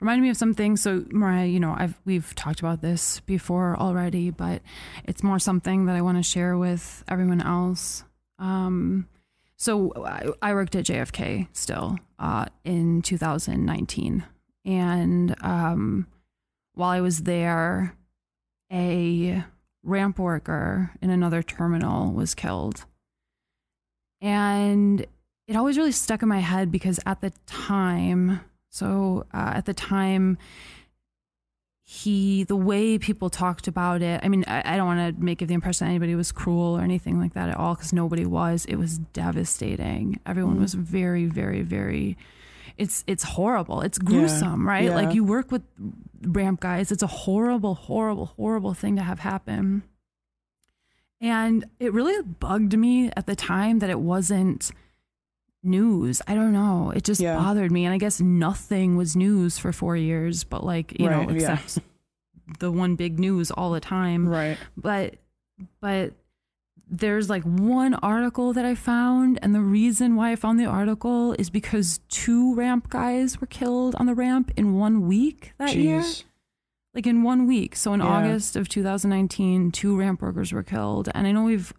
[0.00, 4.30] reminded me of something so mariah you know i've we've talked about this before already
[4.30, 4.62] but
[5.04, 8.04] it's more something that i want to share with everyone else.
[8.38, 9.08] Um
[9.56, 14.24] so i, I worked at jfk still uh in 2019
[14.64, 16.06] and um
[16.74, 17.96] while i was there
[18.72, 19.42] a
[19.82, 22.84] ramp worker in another terminal was killed
[24.20, 25.06] and
[25.46, 29.74] it always really stuck in my head because at the time so uh, at the
[29.74, 30.36] time
[31.84, 35.40] he the way people talked about it i mean i, I don't want to make
[35.40, 38.26] it the impression that anybody was cruel or anything like that at all because nobody
[38.26, 38.66] was.
[38.66, 40.20] It was devastating.
[40.26, 40.60] Everyone Mhm.
[40.60, 42.18] was very very very
[42.76, 43.80] it's it's horrible.
[43.80, 44.84] It's gruesome right?
[44.84, 44.94] Yeah.
[44.94, 45.62] like you work with
[46.22, 46.92] ramp guys.
[46.92, 49.82] It's a horrible horrible horrible thing to have happen
[51.20, 54.70] and it really bugged me at the time that it wasn't
[55.62, 56.22] news.
[56.26, 56.92] I don't know.
[56.94, 57.36] It just Yeah.
[57.36, 57.84] bothered me.
[57.84, 61.54] And I guess nothing was news for four years, but like, you Right, know, yeah.
[61.54, 61.78] except
[62.60, 64.28] the one big news all the time.
[64.28, 64.56] Right.
[64.76, 65.16] But,
[65.80, 66.12] but
[66.88, 69.38] there's like one article that I found.
[69.42, 73.94] And the reason why I found the article is because two ramp guys were killed
[73.96, 76.24] on the ramp in one week that year Jeez.
[76.98, 77.76] Like in one week.
[77.76, 78.06] So in Yeah.
[78.08, 81.08] August of 2019, two ramp workers were killed.
[81.14, 81.72] And I know we've,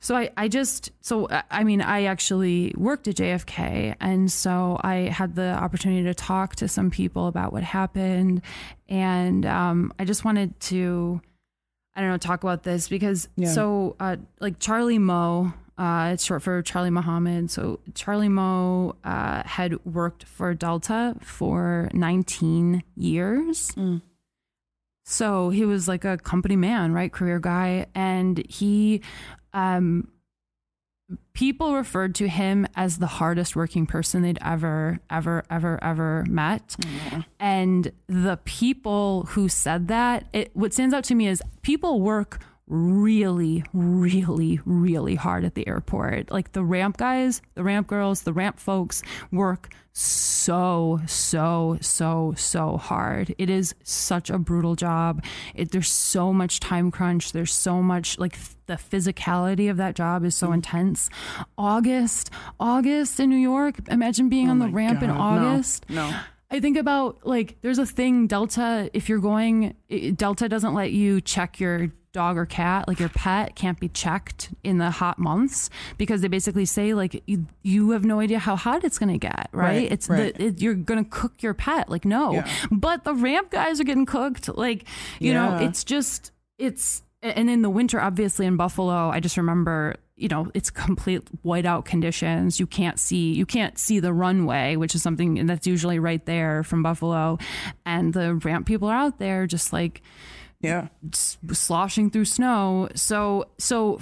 [0.00, 3.96] so I, I just, so I- mean, I actually worked at JFK.
[4.00, 8.40] And so I had the opportunity to talk to some people about what happened.
[8.88, 11.20] And um, I just wanted to,
[11.94, 13.52] I don't know, talk about this because Yeah.
[13.52, 17.50] so uh, like Charlie Moe, uh, it's short for Charlie Muhammad.
[17.50, 23.72] So Charlie Moe uh, had worked for Delta for 19 years.
[23.72, 24.00] Mm.
[25.10, 27.12] So he was like a company man, right?
[27.12, 27.86] Career guy.
[27.94, 29.02] And he
[29.52, 30.08] um,
[31.32, 36.76] people referred to him as the hardest working person they'd ever, ever, ever, ever met.
[37.38, 42.38] And the people who said that, it, what stands out to me is people work
[42.70, 46.30] really, really, really hard at the airport.
[46.30, 49.02] Like the ramp guys, the ramp girls, the ramp folks
[49.32, 53.34] work so, so, so, so hard.
[53.38, 55.24] It is such a brutal job.
[55.54, 57.32] It, there's so much time crunch.
[57.32, 60.54] There's so much like the physicality of that job is so mm-hmm.
[60.54, 61.10] intense.
[61.58, 63.76] August, August in New York.
[63.88, 65.86] Imagine being oh on the ramp in God, no, August.
[65.88, 66.14] no.
[66.50, 69.74] I think about like there's a thing Delta if you're going
[70.16, 74.50] Delta doesn't let you check your dog or cat like your pet can't be checked
[74.64, 78.56] in the hot months because they basically say like you, you have no idea how
[78.56, 80.36] hot it's going to get right, Right, it's right.
[80.36, 82.48] the it, you're going to cook your pet like no Yeah.
[82.72, 84.88] but the ramp guys are getting cooked like
[85.20, 89.94] you know it's just it's and in the winter obviously in buffalo i just remember
[90.20, 94.94] you know it's complete whiteout conditions you can't see you can't see the runway which
[94.94, 97.38] is something that's usually right there from buffalo
[97.86, 100.02] and the ramp people are out there just like
[100.62, 100.88] Yeah.
[101.52, 102.88] sloshing through snow.
[102.94, 103.98] So, so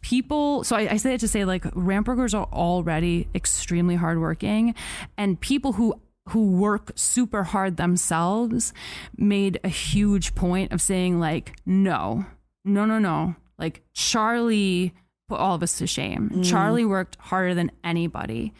[0.00, 4.74] people, so I, I say it to say like ramp workers are already extremely hardworking,
[5.16, 5.94] and people who
[6.30, 8.72] who work super hard themselves
[9.16, 12.24] made a huge point of saying like, no,
[12.64, 14.92] no, no, no, like Charlie
[15.32, 16.42] put all of us to shame.
[16.44, 18.52] Charlie worked harder than anybody,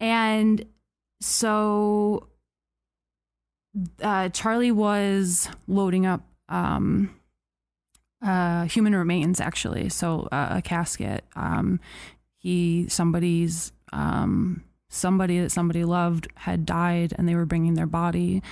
[0.00, 0.64] and
[1.20, 2.28] so
[4.02, 7.14] uh, Charlie was loading up um,
[8.22, 9.88] uh, human remains, actually.
[9.88, 11.24] So uh, a casket.
[11.34, 11.80] Um,
[12.38, 18.42] he somebody's um, somebody that somebody loved had died, and they were bringing their body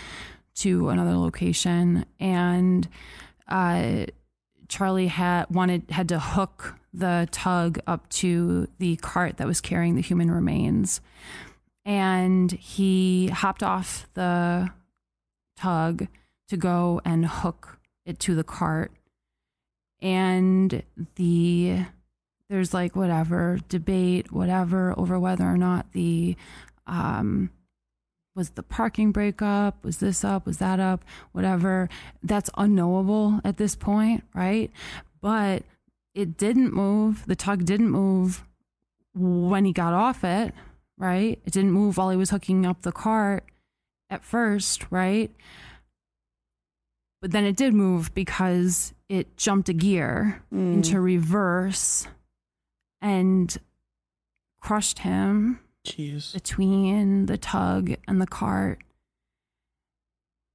[0.57, 2.89] to another location, and
[3.49, 4.07] uh,
[4.69, 9.95] Charlie had wanted had to hook the tug up to the cart that was carrying
[9.95, 11.01] the human remains,
[11.85, 14.71] and he hopped off the
[15.57, 16.09] tug
[16.49, 18.93] to go and hook it to the cart.
[20.03, 20.83] And
[21.17, 21.85] the
[22.49, 26.35] there's like whatever debate whatever over whether or not the
[26.87, 27.51] um
[28.35, 31.89] was the parking brake up was this up was that up whatever.
[32.23, 34.71] That's unknowable at this point right?
[35.21, 35.63] But
[36.21, 37.25] it didn't move.
[37.27, 38.45] The tug didn't move
[39.15, 40.55] when he got off it
[41.01, 41.41] right?
[41.45, 43.45] It didn't move while he was hooking up the cart
[44.09, 45.35] at first right?
[47.21, 50.75] But then it did move because it jumped a gear hmm.
[50.75, 52.07] into reverse
[53.03, 53.57] and
[54.61, 56.33] crushed him Jeez.
[56.33, 58.79] between the tug and the cart.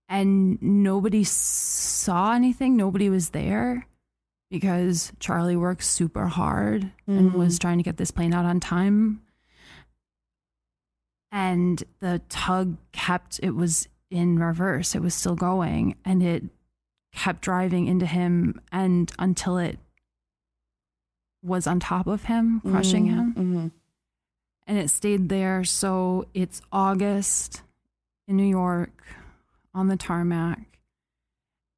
[0.07, 3.87] And nobody saw anything, nobody was there
[4.49, 9.21] because Charlie worked super hard and was trying to get this plane out on time.
[11.31, 16.43] And the tug kept, it was in reverse, it was still going, and it
[17.13, 19.77] kept driving into him and until it
[21.43, 23.67] was on top of him, crushing him hmm
[24.67, 25.63] and it stayed there.
[25.63, 27.61] So it's August
[28.27, 29.03] in New York
[29.73, 30.79] on the tarmac,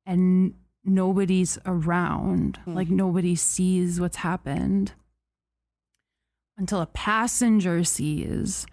[0.06, 0.54] and
[0.88, 2.58] nobody's around.
[2.66, 2.74] Hmm.
[2.74, 4.94] Like nobody sees what's happened
[6.58, 8.66] until a passenger sees.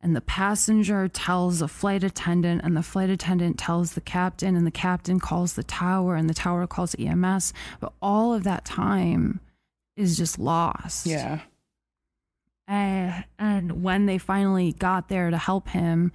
[0.00, 4.64] And the passenger tells a flight attendant, and the flight attendant tells the captain, and
[4.64, 7.52] the captain calls the tower, and the tower calls EMS.
[7.80, 9.40] But all of that time
[9.96, 11.04] is just lost.
[11.04, 11.40] Yeah.
[12.68, 16.12] Uh, and when they finally got there to help him,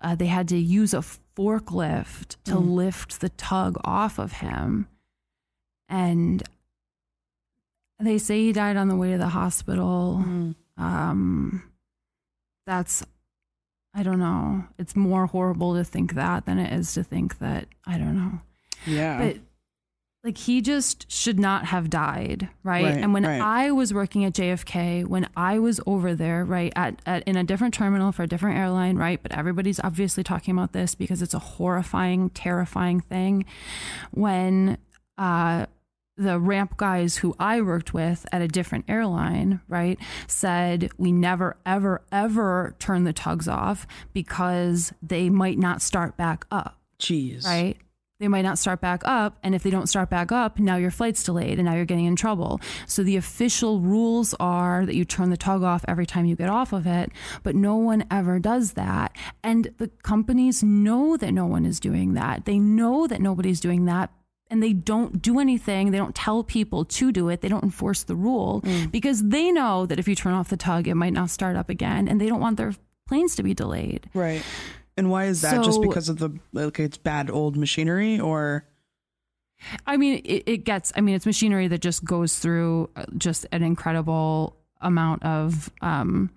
[0.00, 1.02] uh, they had to use a
[1.36, 2.74] forklift to Mm.
[2.74, 4.88] lift the tug off of him.
[5.88, 6.42] And
[8.00, 10.22] they say he died on the way to the hospital.
[10.24, 10.54] Mm.
[10.76, 11.62] Um,
[12.66, 13.04] that's,
[13.94, 14.64] I don't know.
[14.78, 18.40] It's more horrible to think that than it is to think that, I don't know
[18.86, 19.18] Yeah.
[19.18, 19.36] but
[20.26, 23.40] like he just should not have died right, Right, and when right.
[23.40, 27.44] i was working at jfk when i was over there right at, at in a
[27.44, 31.34] different terminal for a different airline right but everybody's obviously talking about this because it's
[31.34, 33.44] a horrifying terrifying thing
[34.10, 34.76] when
[35.16, 35.66] uh
[36.18, 41.58] the ramp guys who I worked with at a different airline, right, said we never,
[41.66, 47.44] ever, ever turn the tugs off because they might not start back up Jeez.
[47.44, 47.76] right?
[48.18, 49.36] They might not start back up.
[49.42, 52.06] And if they don't start back up, now your flight's delayed and now you're getting
[52.06, 52.60] in trouble.
[52.86, 56.48] So the official rules are that you turn the tug off every time you get
[56.48, 57.12] off of it,
[57.42, 59.14] but no one ever does that.
[59.42, 62.46] And the companies know that no one is doing that.
[62.46, 64.10] They know that nobody's doing that
[64.50, 65.90] and they don't do anything.
[65.90, 67.40] They don't tell people to do it.
[67.40, 68.90] They don't enforce the rule mm.
[68.90, 71.68] because they know that if you turn off the tug, it might not start up
[71.68, 72.74] again, and they don't want their
[73.08, 74.08] planes to be delayed.
[74.14, 74.42] Right.
[74.96, 75.64] And why is that?
[75.64, 78.64] Just because of the like it's bad old machinery or
[79.86, 80.92] I mean, it, it gets.
[80.96, 86.30] I mean, it's machinery that just goes through uh, just an incredible amount of um,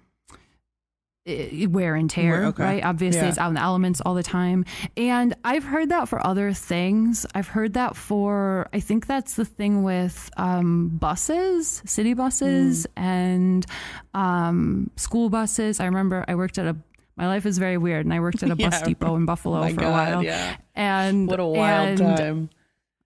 [1.26, 2.32] wear and tear.
[2.32, 2.64] Wear, okay.
[2.64, 2.84] Right?
[2.86, 3.28] Obviously, Yeah.
[3.30, 4.66] it's out in the elements all the time.
[4.98, 7.26] And I've heard that for other things.
[7.36, 8.68] I've heard that for.
[8.74, 13.02] I think that's the thing with um, buses, city buses, Mm.
[13.04, 13.66] and
[14.14, 15.80] um, school buses.
[15.80, 16.76] I remember I worked at a.
[17.20, 18.86] My life is very weird, and I worked at a bus Yeah.
[18.86, 20.24] depot in Buffalo My for God, a while.
[20.24, 20.56] yeah.
[20.74, 22.50] And What a wild and time.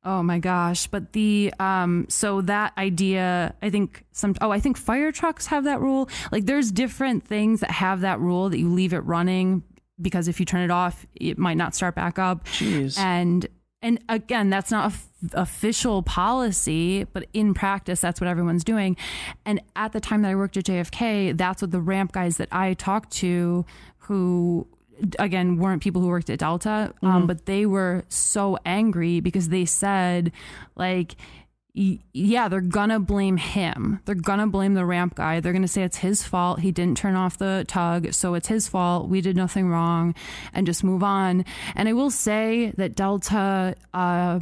[0.06, 0.88] Oh my gosh.
[0.88, 5.64] But the um so that idea, I think some oh, I think fire trucks have
[5.64, 6.10] that rule.
[6.32, 9.64] Like there's different things that have that rule that you leave it running
[10.02, 12.46] because if you turn it off, it might not start back up.
[12.46, 13.00] Jeez.
[13.00, 13.48] And
[13.82, 18.96] and again, that's not f- official policy, but in practice, that's what everyone's doing.
[19.46, 22.48] And at the time that I worked at JFK, that's what the ramp guys that
[22.52, 23.66] I talked to,
[24.06, 24.68] who
[25.18, 29.66] again weren't people who worked at Delta, um, but they were so angry because they
[29.66, 30.32] said,
[30.76, 31.16] like,
[31.74, 34.00] yeah, they're gonna blame him.
[34.06, 35.40] They're gonna blame the ramp guy.
[35.40, 36.60] They're gonna say it's his fault.
[36.60, 39.10] He didn't turn off the tug, so it's his fault.
[39.10, 40.14] We did nothing wrong,
[40.54, 41.46] and just move on.
[41.76, 44.40] And I will say that Delta uh,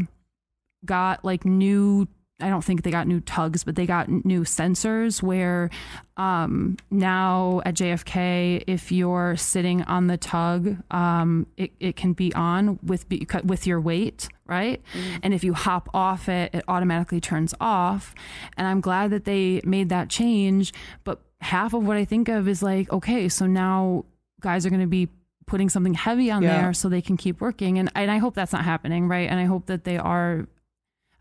[0.85, 2.07] got like new.
[2.41, 5.69] I don't think they got new tugs, but they got new sensors where
[6.17, 12.33] um, now at JFK, if you're sitting on the tug, um, it, it can be
[12.33, 13.05] on with
[13.43, 14.81] with your weight, right?
[15.23, 18.13] And if you hop off it, it automatically turns off.
[18.57, 20.73] And I'm glad that they made that change.
[21.03, 24.05] But half of what I think of is like, okay, so now
[24.41, 25.07] guys are going to be
[25.47, 26.61] putting something heavy on Yeah.
[26.61, 27.77] there so they can keep working.
[27.77, 29.29] And and I hope that's not happening, right?
[29.29, 30.47] And I hope that they are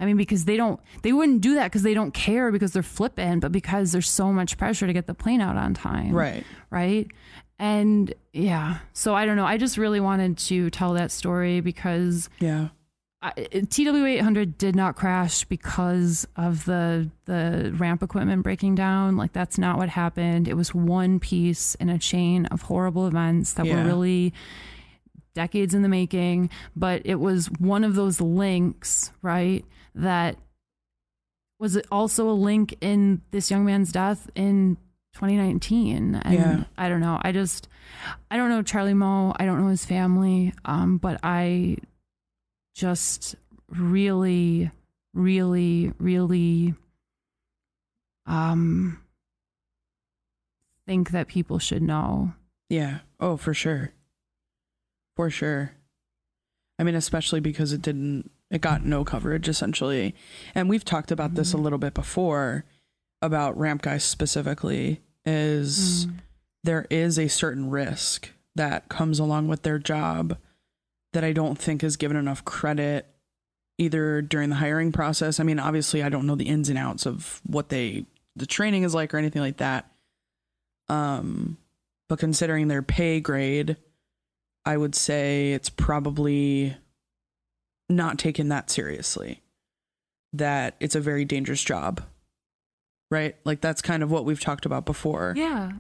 [0.01, 2.83] I mean, because they don't, they wouldn't do that because they don't care because they're
[2.83, 6.13] flipping, but because there's so much pressure to get the plane out on time.
[6.13, 6.43] Right.
[6.71, 7.07] Right.
[7.59, 9.45] And yeah, so I don't know.
[9.45, 12.69] I just really wanted to tell that story because Yeah.
[13.23, 19.19] I, TW 800 did not crash because of the the ramp equipment breaking down.
[19.19, 20.49] Like that's not what happened.
[20.49, 24.33] It was one piece in a chain of horrible events that were really
[25.35, 26.49] decades in the making.
[26.75, 29.67] But it was one of those links, right?
[29.95, 30.37] That
[31.59, 34.77] was also a link in this young man's death in
[35.15, 36.15] 2019.
[36.15, 36.65] And Yeah.
[36.79, 37.19] I don't know.
[37.23, 37.69] I just
[38.31, 39.35] I don't know Charlie Moe.
[39.37, 40.55] I don't know his family.
[40.65, 41.77] Um, but I
[42.75, 43.35] just
[43.69, 44.71] really,
[45.13, 46.75] really, really
[48.27, 49.01] um
[50.87, 52.33] think that people should know.
[52.69, 53.01] Yeah.
[53.19, 53.93] Oh, for sure.
[55.17, 55.73] For sure.
[56.79, 60.15] I mean, especially because it didn't, it got no coverage essentially.
[60.55, 62.65] And we've talked about this a little bit before
[63.23, 66.07] about ramp guys specifically is
[66.65, 70.37] there is a certain risk that comes along with their job
[71.13, 73.07] that I don't think is given enough credit
[73.79, 75.41] either during the hiring process.
[75.41, 78.85] I mean, obviously I don't know the ins and outs of what they the training
[78.85, 79.91] is like or anything like that.
[80.89, 81.57] Um
[82.09, 83.77] but considering their pay grade,
[84.65, 86.77] I would say it's probably
[87.91, 89.43] not taken that seriously.
[90.33, 92.03] That it's a very dangerous job.
[93.11, 93.35] Right?
[93.45, 95.73] Like that's kind of what we've talked about before Yeah.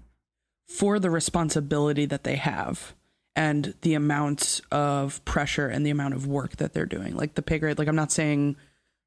[0.69, 2.95] for the responsibility that they have
[3.37, 7.15] and the amount of pressure and the amount of work that they're doing.
[7.17, 8.57] Like the pay grade, like I'm not saying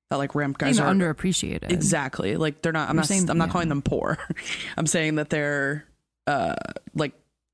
[0.09, 1.69] that like ramp guys are underappreciated.
[1.71, 2.87] exactly like they're not.
[2.89, 3.07] I'm You're not.
[3.07, 3.51] saying- I'm not yeah.
[3.51, 4.17] calling them poor.
[4.77, 5.85] I'm saying that they're
[6.25, 6.55] uh
[6.95, 7.11] like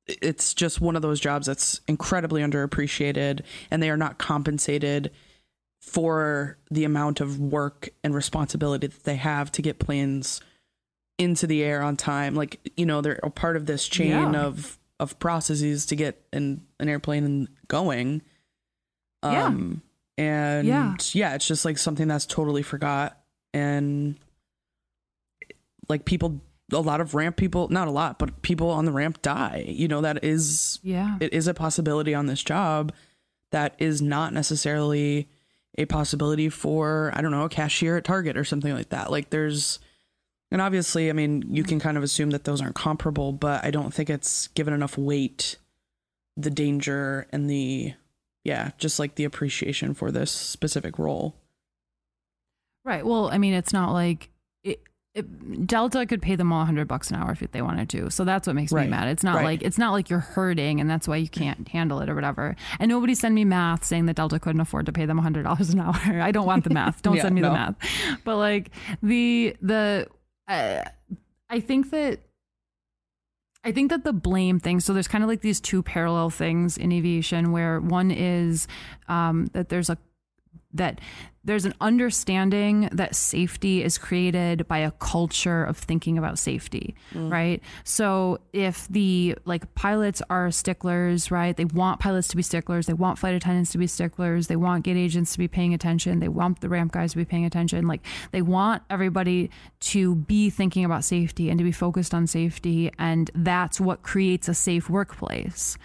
[0.08, 3.42] it's just one of those jobs that's incredibly underappreciated
[3.72, 5.10] and they are not compensated
[5.90, 10.40] for the amount of work and responsibility that they have to get planes
[11.18, 14.42] into the air on time like you know they're a part of this chain Yeah.
[14.46, 18.22] of of processes to get an an airplane going
[19.24, 19.46] Yeah.
[19.46, 19.82] um
[20.18, 20.96] and Yeah.
[21.14, 23.20] yeah it's just like something that's totally forgot
[23.54, 24.16] and
[25.88, 26.40] like people
[26.72, 29.88] a lot of ramp people not a lot but people on the ramp die you
[29.88, 31.18] know that is Yeah.
[31.20, 32.94] it is a possibility on this job
[33.52, 35.28] that is not necessarily
[35.80, 39.30] a possibility for i don't know a cashier at target or something like that like
[39.30, 39.80] there's
[40.52, 43.72] and obviously i mean you can kind of assume that those aren't comparable but i
[43.72, 45.58] don't think it's given enough weight
[46.38, 47.94] the danger and the
[48.44, 51.36] yeah just like the appreciation for this specific role
[52.86, 53.06] Right.
[53.06, 54.30] Well, I mean, it's not like
[55.20, 58.10] it, Delta could pay them all 100 bucks an hour if they wanted to.
[58.10, 58.86] So that's what makes Right.
[58.86, 59.08] me mad.
[59.08, 59.44] It's not Right.
[59.46, 62.56] like it's not like you're hurting and that's why you can't handle it or whatever.
[62.80, 65.80] And nobody send me math saying that Delta couldn't afford to pay them $100 an
[65.80, 65.96] hour.
[66.22, 67.02] I don't want the math.
[67.02, 67.50] Don't Yeah, send me no.
[67.50, 67.76] the math.
[68.24, 68.72] But like
[69.04, 70.08] the the
[70.48, 70.84] uh,
[71.50, 72.20] I think that
[73.64, 76.78] I think that the blame thing, so there's kind of like these two parallel things
[76.78, 78.68] in aviation where one is
[79.10, 79.98] um, that there's a
[80.74, 81.00] that
[81.44, 87.32] there's an understanding that safety is created by a culture of thinking about safety, mm.
[87.32, 87.64] right?
[87.86, 91.56] So if the like pilots are sticklers, right?
[91.56, 94.84] They want pilots to be sticklers, they want flight attendants to be sticklers, they want
[94.84, 97.88] gate agents to be paying attention, they want the ramp guys to be paying attention,
[97.88, 99.50] like they want everybody
[99.80, 104.50] to be thinking about safety and to be focused on safety and that's what creates
[104.50, 105.78] a safe workplace.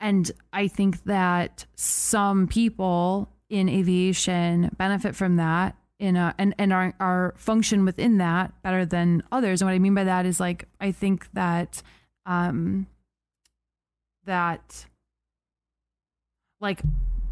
[0.00, 6.72] And I think that some people in aviation benefit from that in a and, and
[6.72, 9.60] are, are function within that better than others.
[9.60, 11.82] And what I mean by that is like I think that
[12.24, 12.86] um
[14.24, 14.86] that
[16.60, 16.80] like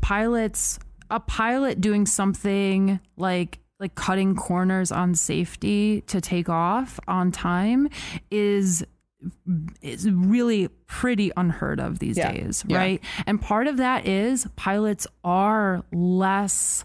[0.01, 0.79] pilots
[1.11, 7.89] a pilot doing something like like cutting corners on safety to take off on time
[8.31, 8.85] is
[9.83, 12.33] is really pretty unheard of these Yeah.
[12.33, 12.79] days, Yeah.
[12.79, 13.05] right?
[13.27, 16.85] And part of that is pilots are less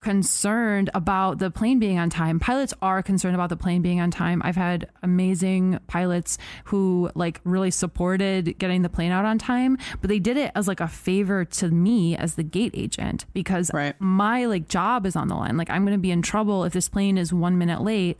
[0.00, 2.40] concerned about the plane being on time.
[2.40, 4.40] Pilots are concerned about the plane being on time.
[4.44, 10.08] I've had amazing pilots who like really supported getting the plane out on time, but
[10.08, 13.94] they did it as like a favor to me as the gate agent because Right.
[14.00, 15.58] my like job is on the line.
[15.58, 18.16] Like I'm going to be in trouble if this plane is 1 minute late.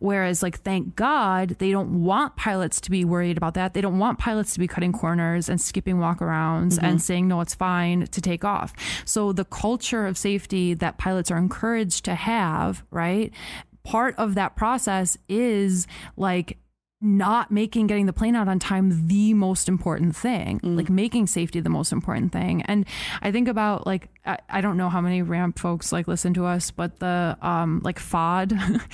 [0.00, 3.72] Whereas like thank God they don't want pilots to be worried about that.
[3.72, 6.96] They don't want pilots to be cutting corners and skipping walkarounds and mm-hmm.
[6.98, 8.74] saying no it's fine to take off.
[9.06, 13.32] So the culture of safety that pilots are encouraged to have, right?
[13.84, 16.58] Part of that process is like
[17.02, 20.90] not making getting the plane out on time the most important thing, like mm.
[20.90, 22.62] making safety the most important thing.
[22.62, 22.86] And
[23.20, 26.46] I think about like I, I don't know how many ramp folks like listen to
[26.46, 28.52] us, but the um like FOD,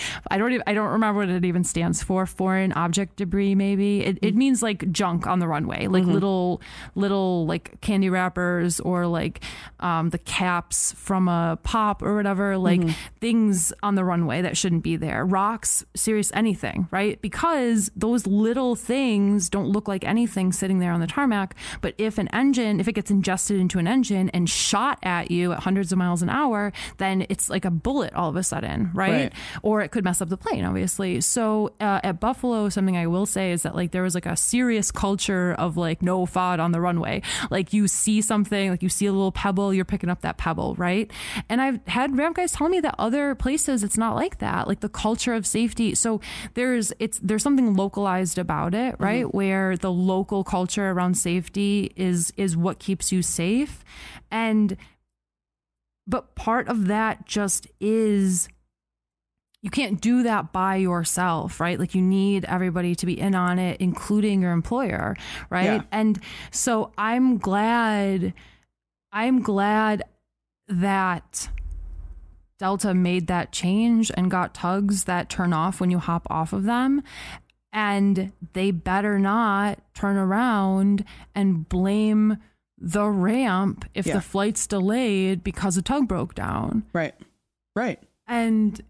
[0.31, 2.25] I don't even, I don't remember what it even stands for.
[2.25, 6.63] Foreign object debris, maybe it, it means like junk on the runway, like little
[6.95, 9.43] little like candy wrappers or like
[9.81, 12.83] um the caps from a pop or whatever, like
[13.21, 17.21] things on the runway that shouldn't be there, rocks, serious anything, right?
[17.21, 21.55] Because those little things don't look like anything sitting there on the tarmac.
[21.83, 25.53] But if an engine, if it gets ingested into an engine and shot at you
[25.53, 28.91] at hundreds of miles an hour, then it's like a bullet all of a sudden,
[28.95, 29.11] right?
[29.11, 29.33] Right.
[29.63, 31.21] Or it could mess up the plane, obviously.
[31.21, 34.37] So uh, at Buffalo, something I will say is that like there was like a
[34.37, 37.23] serious culture of like no FOD on the runway.
[37.51, 40.75] Like you see something, like you see a little pebble, you're picking up that pebble,
[40.77, 41.11] right?
[41.49, 44.69] And I've had ramp guys tell me that other places it's not like that.
[44.69, 45.95] Like the culture of safety.
[45.95, 46.21] So
[46.55, 49.33] there's it's there's something localized about it, right?
[49.33, 53.85] Where the local culture around safety is is what keeps you safe.
[54.31, 54.77] And
[56.09, 58.49] but part of that just is
[59.61, 61.79] you can't do that by yourself, right?
[61.79, 65.17] Like you need everybody to be in on it, including your employer,
[65.51, 65.65] right?
[65.65, 65.83] Yeah.
[65.93, 68.33] And so I'm glad,
[69.13, 70.05] I'm glad
[70.69, 71.49] that
[72.59, 76.65] Delta made that change and got tugs that turn off when you hop off of
[76.65, 77.03] them.
[77.73, 81.05] And they better not turn around
[81.35, 82.39] and blame
[82.81, 84.15] the ramp if Yeah.
[84.15, 87.15] the flight's delayed because a tug broke down Right.
[87.75, 88.01] Right.
[88.27, 88.81] and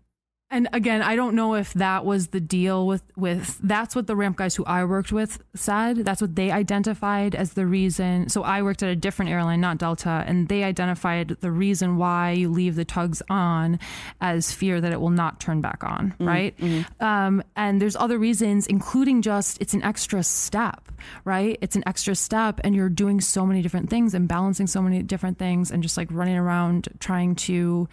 [0.51, 4.17] and again i don't know if that was the deal with with that's what the
[4.17, 5.97] ramp guys who i worked with said.
[5.99, 8.29] That's what they identified as the reason.
[8.29, 12.33] So i worked at a different airline not delta and they identified the reason why
[12.33, 13.79] you leave the tugs on
[14.21, 16.55] as fear that it will not turn back on right?
[17.01, 20.91] Um, and there's other reasons including just it's an extra step
[21.25, 21.59] right?
[21.61, 25.03] It's an extra step and you're doing so many different things and balancing so many
[25.03, 27.89] different things and just like running around trying to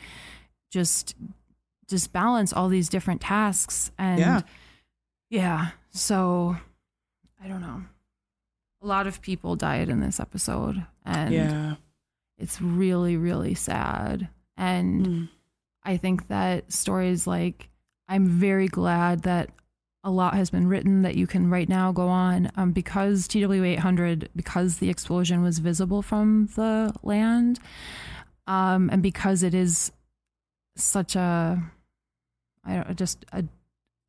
[0.72, 1.16] just
[1.88, 4.41] just balance all these different tasks and Yeah.
[5.29, 6.55] yeah so
[7.43, 7.83] i don't know
[8.81, 11.75] a lot of people died in this episode and yeah.
[12.38, 14.27] it's really really sad
[14.57, 15.29] and Mm.
[15.83, 17.69] i think that stories like
[18.07, 19.49] i'm very glad that
[20.03, 24.27] a lot has been written that you can right now go on um, because tw800
[24.36, 27.59] because the explosion was visible from the land
[28.47, 29.91] um, and because it is
[30.77, 31.59] such a
[32.66, 33.43] I don't just a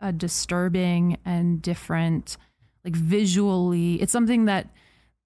[0.01, 2.37] a disturbing and different
[2.85, 4.69] like visually it's something that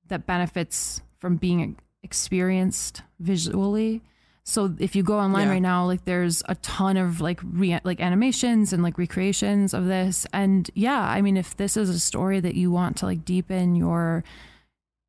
[0.09, 4.03] that benefits from being experienced visually
[4.45, 5.53] so if you go online Yeah.
[5.53, 9.87] right now, like there's a ton of like re- like animations and like recreations of
[9.87, 10.27] this.
[10.33, 13.77] And yeah, I mean, if this is a story that you want to like deepen
[13.77, 14.25] your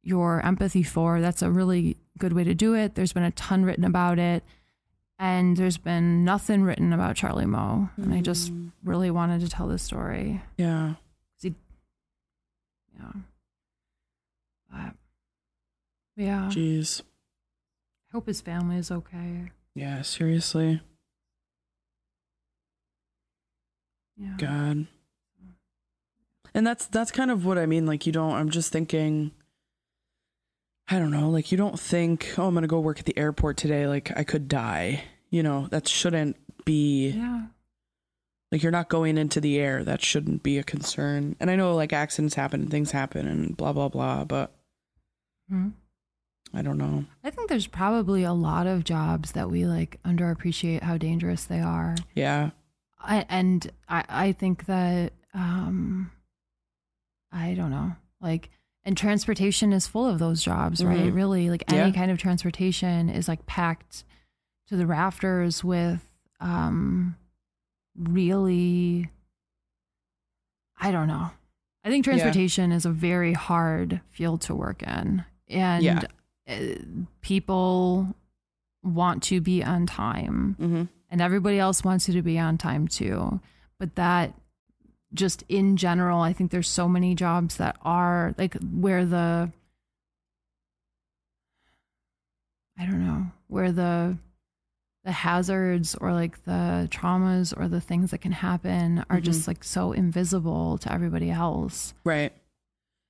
[0.04, 2.94] your empathy for, that's a really good way to do it.
[2.94, 4.44] There's been a ton written about it,
[5.22, 7.90] and there's been nothing written about Charlie Moe.
[7.96, 8.72] And I just Mm.
[8.84, 10.42] really wanted to tell this story.
[10.58, 10.96] Yeah.
[11.44, 13.12] Yeah.
[14.70, 14.96] But
[16.18, 17.02] yeah, Jeez.
[18.10, 19.52] I hope his family is okay.
[19.74, 20.82] Yeah, seriously.
[24.18, 24.36] Yeah.
[24.38, 24.88] God.
[26.54, 27.86] And that's that's kind of what I mean.
[27.86, 29.32] Like you don't I'm just thinking
[30.90, 33.56] I don't know, like you don't think, oh I'm gonna go work at the airport
[33.58, 35.04] today, like I could die.
[35.32, 37.48] You know, that shouldn't be Yeah.
[38.52, 39.84] like you're not going into the air.
[39.84, 41.36] That shouldn't be a concern.
[41.40, 44.54] And I know like accidents happen and things happen and blah blah blah, but
[45.50, 45.70] Hmm.
[46.54, 47.06] I don't know.
[47.24, 51.62] I think there's probably a lot of jobs that we like underappreciate how dangerous they
[51.62, 51.96] are.
[52.14, 52.50] Yeah.
[53.00, 56.12] I, and I, I think that um
[57.32, 57.94] I don't know.
[58.20, 58.50] Like
[58.84, 61.06] and transportation is full of those jobs, right?
[61.12, 61.16] Mhm.
[61.16, 61.92] Really, like any Yeah.
[61.92, 64.04] kind of transportation is like packed
[64.72, 66.08] to the rafters with
[66.40, 67.16] um
[67.98, 69.10] really
[70.80, 71.30] I don't know.
[71.84, 72.14] I think Yeah.
[72.14, 75.26] transportation is a very hard field to work in.
[75.50, 76.02] And Yeah.
[76.48, 76.76] uh,
[77.20, 78.16] people
[78.82, 80.84] want to be on time Mm-hmm.
[81.10, 83.42] and everybody else wants you to be on time too.
[83.78, 84.34] But that
[85.14, 89.52] just in general, I think there's so many jobs that are like where the
[92.80, 94.18] I don't know, where the
[95.04, 99.64] the hazards or like the traumas or the things that can happen are just like
[99.64, 101.94] so invisible to everybody else.
[102.04, 102.34] Right.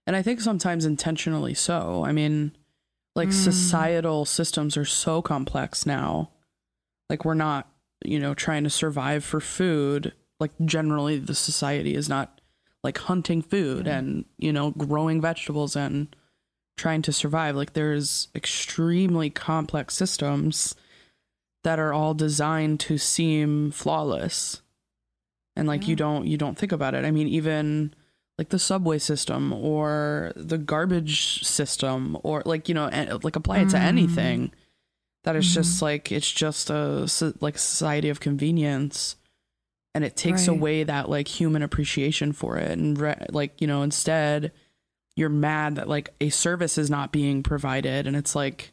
[0.08, 2.04] And I think sometimes intentionally so.
[2.06, 2.56] I mean,
[3.16, 3.34] like Mm.
[3.34, 6.30] societal systems are so complex now.
[7.10, 7.70] Like we're not,
[8.06, 10.14] you know, trying to survive for food.
[10.40, 12.40] Like generally the society is not
[12.86, 13.98] like hunting food Yeah.
[13.98, 16.16] and, you know, growing vegetables and
[16.78, 17.56] trying to survive.
[17.58, 20.74] Like there's extremely complex systems
[21.64, 24.62] that are all designed to seem flawless.
[25.56, 27.06] And like you don't you don't think about it.
[27.06, 27.94] I mean even
[28.38, 32.90] like the subway system or the garbage system or like you know
[33.24, 33.82] like apply it to Mm.
[33.82, 34.52] anything
[35.24, 35.54] that is Mhm.
[35.54, 37.08] just like it's just a
[37.42, 39.18] like society of convenience
[39.94, 40.58] and it takes Right.
[40.58, 44.52] away that like human appreciation for it and re- like you know instead
[45.18, 48.72] you're mad that like a service is not being provided and it's like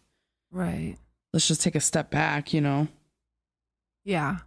[0.51, 0.97] Right.
[1.33, 2.89] Let's just take a step back you know
[4.05, 4.39] Yeah.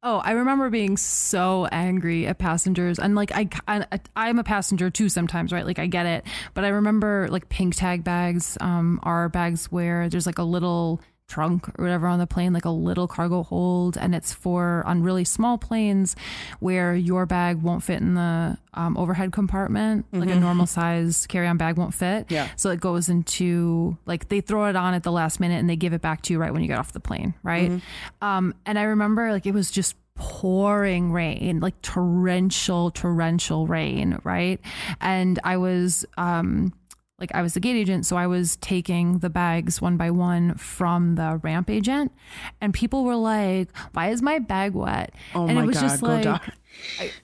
[0.00, 3.84] Oh, I remember being so angry at passengers, and like I, I,
[4.14, 5.66] I'm a passenger too sometimes, right?
[5.66, 6.24] Like I get it,
[6.54, 11.00] but I remember like pink tag bags um, are bags where there's like a little
[11.32, 15.02] trunk or whatever on the plane, like a little cargo hold, and it's for on
[15.02, 16.16] really small planes
[16.58, 20.40] where your bag won't fit in the um, overhead compartment, like a Mhm.
[20.40, 22.26] normal size carry-on bag won't fit.
[22.30, 25.68] yeah So it goes into like they throw it on at the last minute and
[25.68, 27.70] they give it back to you right when you get off the plane, right?
[27.70, 27.82] Mhm.
[28.22, 34.60] Um, and I remember like it was just pouring rain, like torrential, torrential rain, right?
[35.00, 36.72] And I was um
[37.18, 40.54] like I was the gate agent, so I was taking the bags one by one
[40.54, 42.12] from the ramp agent,
[42.60, 45.82] and people were like, "Why is my bag wet?" oh and my it was god
[45.82, 46.42] just like,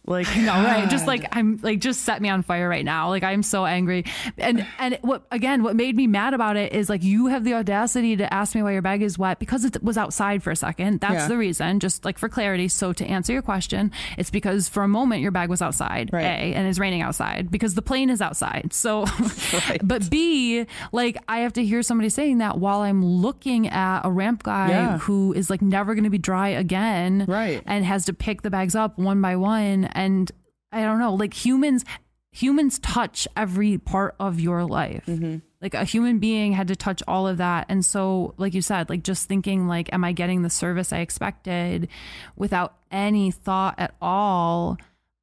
[0.07, 0.89] like no, right?
[0.91, 3.09] Just like I'm like just set me on fire right now.
[3.09, 4.05] Like I'm so angry.
[4.39, 5.63] And and what again?
[5.63, 8.63] What made me mad about it is like you have the audacity to ask me
[8.63, 11.01] why your bag is wet because it was outside for a second.
[11.01, 11.29] That's Yeah.
[11.29, 11.81] the reason.
[11.81, 12.69] Just like for clarity.
[12.69, 16.11] So to answer your question, it's because for a moment your bag was outside.
[16.13, 16.25] Right.
[16.25, 18.73] A and it's raining outside because the plane is outside.
[18.73, 19.05] So,
[19.69, 19.81] Right.
[19.83, 24.11] but B, like I have to hear somebody saying that while I'm looking at a
[24.11, 24.99] ramp guy Yeah.
[24.99, 28.51] who is like never going to be dry again right and has to pick the
[28.51, 30.31] bags up one by one and
[30.73, 31.85] i don't know like humans
[32.33, 35.43] humans touch every part of your life Mhm.
[35.63, 38.89] like a human being had to touch all of that and so like you said
[38.89, 41.89] like just thinking like am i getting the service i expected
[42.37, 44.77] without any thought at all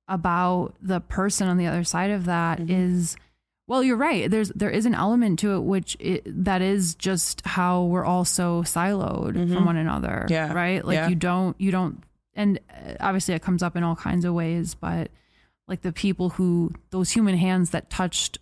[0.08, 3.20] about the person on the other side of that is Mhm.
[3.68, 7.46] well you're right there's there is an element to it which it, that is just
[7.46, 9.54] how we're all so siloed Mhm.
[9.54, 10.52] from one another Yeah.
[10.54, 11.08] right like Yeah.
[11.10, 12.04] you don't you don't
[12.42, 15.10] and uh, obviously it comes up in all kinds of ways but
[15.68, 18.38] like the people who those human hands that touched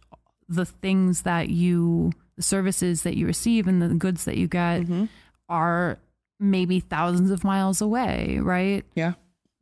[0.48, 4.82] the things that you the services that you receive and the goods that you get
[4.82, 5.10] Mhm.
[5.48, 5.98] are
[6.40, 8.84] maybe thousands of miles away right?
[8.96, 9.14] Yeah.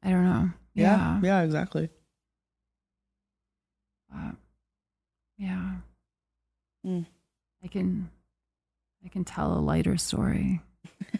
[0.03, 0.49] i don't know.
[0.75, 1.19] Yeah.
[1.23, 1.89] Yeah exactly.
[4.13, 4.31] Uh,
[5.37, 5.71] yeah.
[6.85, 7.05] Mm.
[7.63, 8.09] i can
[9.03, 10.61] i can tell a lighter story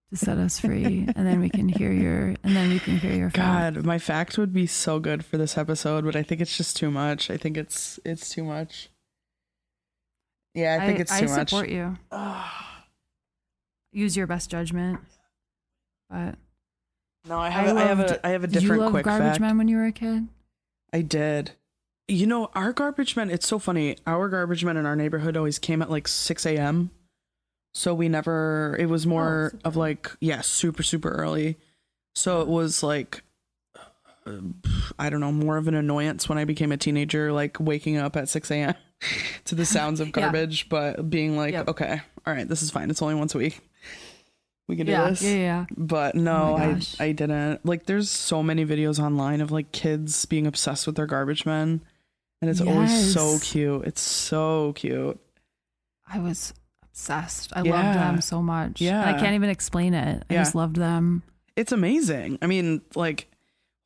[0.10, 3.14] to set us free, and then we can hear your, and then we can hear
[3.14, 3.30] your.
[3.30, 6.78] God, my fact would be so good for this episode, but I think it's just
[6.78, 7.30] too much.
[7.30, 8.90] I think it's it's too much.
[10.54, 11.32] Yeah, I think it's too much.
[11.32, 11.50] I much.
[11.50, 11.98] support you.
[13.92, 15.00] Use your best judgment.
[16.10, 16.36] But
[17.28, 19.40] No, I have, I, have a I have a did you love quick Garbage fact.
[19.42, 20.28] Man when you were a kid?
[20.94, 21.52] I did.
[22.08, 23.98] You know, our garbage men, it's so funny.
[24.08, 26.92] Our garbage men in our neighborhood always came at like 6 a.m.
[27.78, 31.58] So we never, it was more super of like, yeah, super, super early.
[32.16, 33.22] So it was like,
[34.26, 34.32] uh,
[34.98, 38.16] I don't know, more of an annoyance when I became a teenager, like waking up
[38.16, 38.74] at 6 a.m.
[39.46, 40.22] to the sounds of Yeah.
[40.24, 41.68] garbage, but being like, Yep.
[41.68, 42.90] okay, all right, this is fine.
[42.90, 43.60] It's only once a week.
[44.68, 45.66] We can do Yeah, this yeah, yeah.
[45.78, 50.26] but no Oh i i didn't like there's so many videos online of like kids
[50.26, 51.80] being obsessed with their garbage men
[52.42, 55.18] and it's always so cute it's so cute
[56.06, 56.54] I was
[56.98, 57.54] obsessed.
[57.56, 57.72] I Yeah.
[57.72, 58.82] loved them so much.
[58.82, 60.24] And I can't even explain it.
[60.30, 60.42] I Yeah.
[60.42, 61.24] just loved them.
[61.56, 63.32] it's amazing i mean like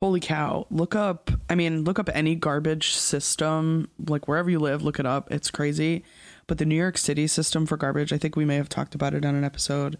[0.02, 4.82] holy cow look up i mean look up any garbage system like wherever you live
[4.82, 6.04] look it up it's crazy
[6.46, 9.14] but the new york city system for garbage i think we may have talked about
[9.14, 9.96] it on an episode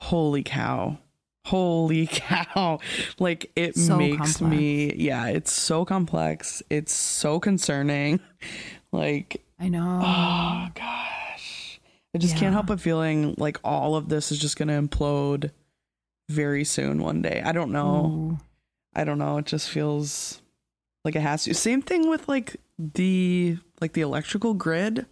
[0.00, 0.98] holy cow
[1.46, 2.80] holy cow
[3.20, 4.40] like it So makes complex.
[4.40, 8.18] me yeah it's so complex it's so concerning
[8.90, 10.00] like I know.
[10.02, 11.20] oh gosh
[12.14, 15.50] i just can't help but feeling like all of this is just gonna implode
[16.30, 17.42] very soon one day.
[17.44, 18.06] I don't know.
[18.06, 18.38] Ooh.
[18.94, 19.36] i don't know.
[19.38, 20.40] It just feels
[21.04, 21.52] like it has to.
[21.54, 25.04] Same thing with like the like the electrical grid.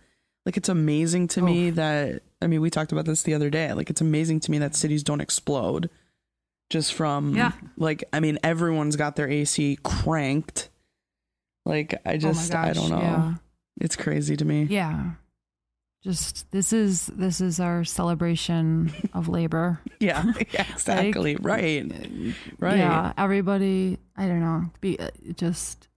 [0.47, 3.73] Like it's amazing to me that i mean we talked about this the other day.
[3.75, 5.91] Like it's amazing to me that cities don't explode
[6.71, 7.53] just from Yeah.
[7.77, 10.71] like i mean everyone's got their ac cranked.
[11.67, 12.99] Like i just oh my i don't know.
[13.01, 13.35] Yeah.
[13.81, 14.63] it's crazy to me.
[14.65, 15.11] Yeah.
[16.03, 19.81] Just this is this is our celebration of labor.
[20.01, 21.85] yeah, exactly right
[22.59, 23.99] right Yeah, everybody.
[24.17, 24.65] I don't know.
[24.81, 25.89] Be uh, just.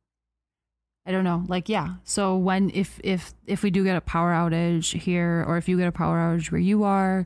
[1.07, 1.43] I don't know.
[1.47, 1.95] Like, yeah.
[2.03, 5.77] So when if if if we do get a power outage here, or if you
[5.77, 7.25] get a power outage where you are,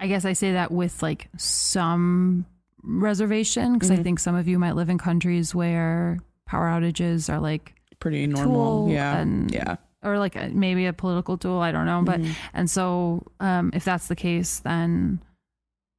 [0.00, 2.46] I guess I say that with like some
[2.82, 4.02] reservation because I Mhm.
[4.04, 8.88] think some of you might live in countries where power outages are like pretty normal
[8.88, 11.58] yeah and yeah or like a, maybe a political tool.
[11.60, 12.34] I don't know, but Mhm.
[12.54, 15.20] and so um, if that's the case, then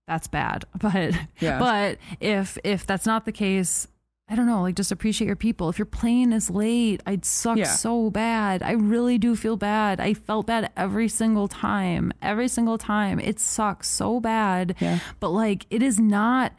[0.08, 0.66] that's bad.
[0.80, 3.88] But yeah but if if that's not the case,
[4.32, 5.70] I don't know, like just appreciate your people.
[5.70, 7.66] If your plane is late, I'd suck Yeah.
[7.66, 8.62] so bad.
[8.64, 10.00] I really do feel bad.
[10.00, 12.14] I felt bad every single time.
[12.22, 13.20] Every single time.
[13.20, 14.76] It sucks so bad.
[14.80, 16.54] yeah But like it is not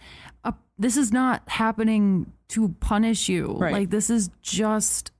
[0.44, 3.56] a this is not happening to punish you.
[3.58, 3.72] Right.
[3.72, 5.12] Like this is just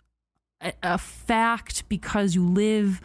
[0.61, 3.00] a, a fact because you live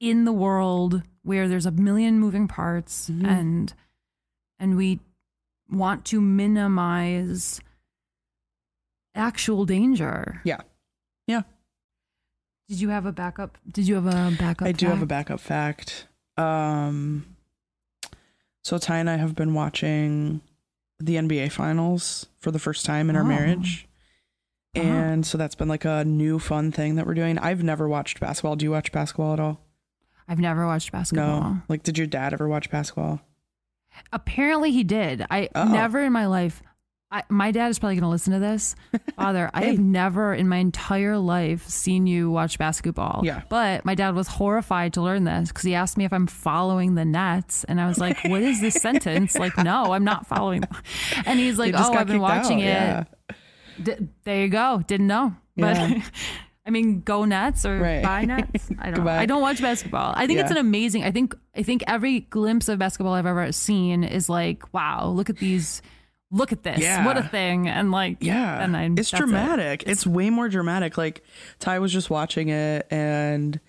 [0.00, 3.26] in the world where there's a million moving parts Mhm.
[3.26, 3.74] and
[4.58, 5.00] and we
[5.70, 7.60] want to minimize
[9.14, 10.40] actual danger.
[10.44, 10.60] Yeah.
[11.26, 11.42] Yeah.
[12.68, 13.58] Did you have a backup?
[13.70, 14.66] Did you have a backup?
[14.68, 16.06] I do have a backup fact.
[16.36, 17.36] Um,
[18.64, 20.40] so Ty and I have been watching
[20.98, 23.26] the NBA finals for the first time in our Oh.
[23.26, 23.86] marriage.
[24.76, 24.88] Uh-huh.
[24.88, 27.38] And so that's been like a new fun thing that we're doing.
[27.38, 28.56] I've never watched basketball.
[28.56, 29.60] Do you watch basketball at all?
[30.28, 31.40] I've never watched basketball.
[31.40, 31.58] No.
[31.68, 33.20] Like, did your dad ever watch basketball?
[34.12, 35.24] Apparently, he did.
[35.30, 35.64] I Oh.
[35.64, 36.62] never in my life.
[37.08, 38.74] I, my dad is probably going to listen to this.
[39.16, 43.20] Father, I have never in my entire life seen you watch basketball.
[43.24, 43.42] Yeah.
[43.48, 46.96] But my dad was horrified to learn this because he asked me if I'm following
[46.96, 47.62] the Nets.
[47.62, 49.36] And I was like, what is this sentence?
[49.38, 50.64] Like, no, I'm not following.
[51.24, 52.68] And he's like, oh, I've been watching out, it.
[53.30, 53.36] Yeah.
[53.82, 54.82] D- there you go.
[54.86, 55.34] Didn't know.
[55.56, 56.02] But Yeah.
[56.66, 58.02] I mean, go Nets or Right.
[58.02, 58.68] buy Nets.
[58.80, 59.04] I don't.
[59.04, 59.10] know.
[59.10, 60.12] I don't watch basketball.
[60.16, 61.04] I think it's an amazing.
[61.04, 61.34] I think.
[61.54, 65.80] I think every glimpse of basketball I've ever seen is like, wow, look at these.
[66.32, 66.80] Look at this.
[66.80, 67.06] Yeah.
[67.06, 67.68] What a thing.
[67.68, 68.60] And like, Yeah.
[68.60, 69.16] And I, it's that's it.
[69.18, 69.84] dramatic.
[69.86, 70.98] It's, way more dramatic.
[70.98, 71.22] Like
[71.60, 73.60] Ty was just watching it and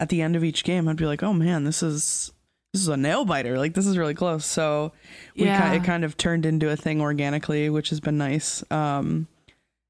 [0.00, 2.32] at the end of each game I'd be like, "Oh man, this is
[2.72, 3.58] this is a nail biter.
[3.58, 4.92] Like this is really close." So
[5.36, 5.70] we Yeah.
[5.70, 8.64] ki- it kind of turned into a thing organically, which has been nice.
[8.70, 9.28] Um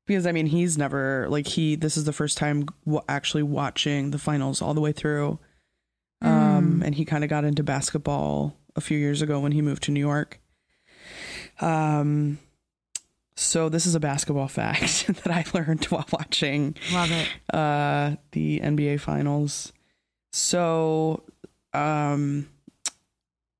[0.06, 4.10] because I mean, he's never like he this is the first time w- actually watching
[4.10, 5.38] the finals all the way through.
[6.22, 6.84] Um Mm.
[6.86, 9.90] and he kind of got into basketball a few years ago when he moved to
[9.92, 10.40] New York.
[11.60, 12.38] Um
[13.38, 17.28] so this is a basketball fact that I learned while watching Love it.
[17.54, 19.72] uh the NBA finals.
[20.32, 21.22] So
[21.72, 22.48] um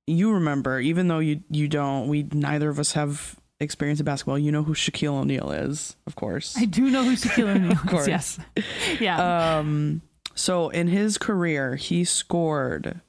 [0.07, 4.39] you remember even though you you don't we neither of us have experience in basketball,
[4.39, 6.55] you know who Shaquille O'Neal is, of course.
[6.59, 7.79] I do know who Shaquille O'Neal is.
[7.83, 8.09] Of course.
[8.09, 8.39] Yes.
[9.01, 9.59] Yeah.
[9.59, 10.03] Um
[10.35, 13.01] so in his career, he scored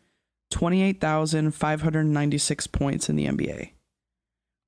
[0.52, 3.72] 28,596 points in the NBA.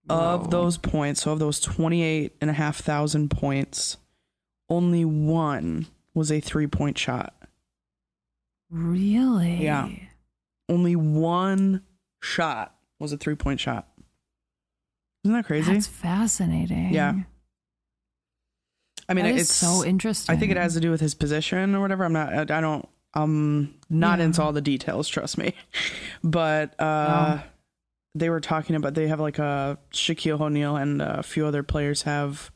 [0.09, 3.97] of those points, so of those 28 and a half thousand points,
[4.69, 7.33] only one was a three point shot.
[8.69, 9.63] Really?
[9.63, 9.89] Yeah.
[10.67, 11.83] Only one
[12.21, 13.87] shot was a three point shot.
[15.23, 15.73] Isn't that crazy?
[15.73, 16.93] That's fascinating.
[16.93, 17.13] Yeah.
[19.07, 20.35] I mean, it's so interesting.
[20.35, 22.05] I think it has to do with his position or whatever.
[22.05, 22.51] I'm not.
[22.51, 22.87] I don't.
[23.15, 24.25] I'm not Yeah.
[24.25, 25.07] into all the details.
[25.07, 25.53] Trust me.
[26.23, 27.39] But uh,
[28.13, 32.01] they were talking about they have like a Shaquille O'Neal and a few other players
[32.03, 32.51] have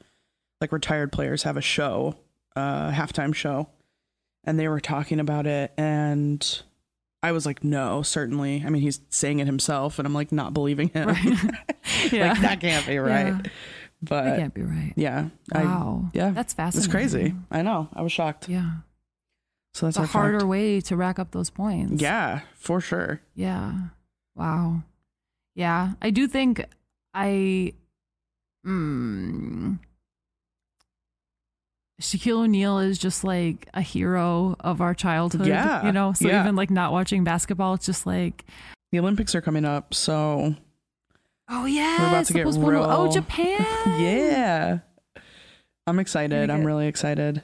[0.62, 2.16] like retired players have a show,
[2.56, 3.70] uh, halftime show,
[4.44, 6.62] and they were talking about it and.
[7.24, 8.64] I was like, no, certainly.
[8.66, 11.10] I mean, he's saying it himself, and I'm like, not believing him.
[12.12, 12.34] yeah.
[12.34, 13.28] like that can't be right.
[13.28, 13.42] Yeah.
[14.02, 14.92] But That can't be right.
[14.98, 16.12] yeah, I, Wow.
[16.14, 16.86] yeah, That's fascinating.
[16.86, 17.34] it's crazy.
[17.50, 17.88] I know.
[17.94, 18.50] I was shocked.
[18.50, 18.70] Yeah.
[19.74, 20.50] So that's a harder fact.
[20.50, 22.02] way to rack up those points.
[22.02, 23.22] Yeah, for sure.
[23.34, 23.74] Yeah.
[24.36, 24.84] Wow.
[25.56, 25.94] Yeah.
[26.02, 26.66] I do think
[27.14, 27.74] I
[28.68, 29.80] mm,
[32.02, 35.48] Shaquille O'Neal is just like a hero of our childhood.
[35.48, 36.42] Yeah, You know, so yeah.
[36.44, 38.46] even like not watching basketball, it's just like,
[38.92, 40.56] The Olympics are coming up, so
[41.50, 43.60] oh yeah, We're about to get real- Oh, Japan.
[44.02, 44.80] yeah.
[45.86, 46.50] I'm excited.
[46.50, 47.44] I'm really excited.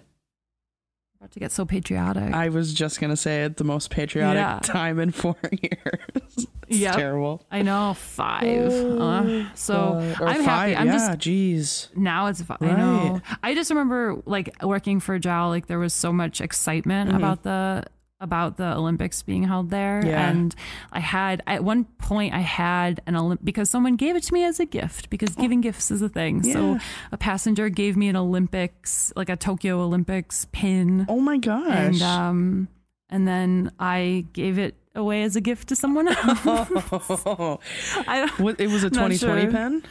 [1.20, 2.34] About to get so patriotic.
[2.34, 4.59] I was just gonna say it the most patriotic Yeah.
[4.63, 5.97] time in four years.
[6.15, 6.47] it's
[6.80, 6.95] Yep.
[6.95, 7.45] terrible.
[7.51, 8.72] I know five.
[8.72, 10.78] Uh, so I'm happy.
[10.78, 11.93] I'm yeah, just jeez.
[11.97, 13.20] now it's fi- I know.
[13.43, 17.17] I just remember like working for JAL, like there was so much excitement Mhm.
[17.17, 17.84] about the
[18.22, 20.30] about the Olympics being held there, Yeah.
[20.30, 20.53] and
[20.91, 24.43] I had at one point I had an Olymp because someone gave it to me
[24.43, 26.43] as a gift because giving gifts is a thing.
[26.43, 26.80] So Oh.
[27.13, 31.65] A passenger gave me an Olympics like a Tokyo Olympics pin, Oh my gosh.
[31.70, 32.67] and um
[33.09, 36.20] and then I gave it away as a gift to someone else.
[36.45, 39.51] I what, it was a 2020 sure.
[39.51, 39.84] pen.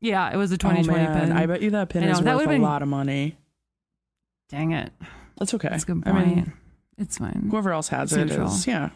[0.00, 1.32] yeah, it was a 2020 oh, pin.
[1.32, 3.36] I bet you that pin know, is that worth would've a been- lot of money.
[4.50, 4.92] Dang it.
[5.38, 5.68] That's okay.
[5.70, 6.52] That's a good I mean,
[6.98, 7.48] it's fine.
[7.50, 8.48] whoever else has It's it neutral.
[8.48, 8.90] is yeah,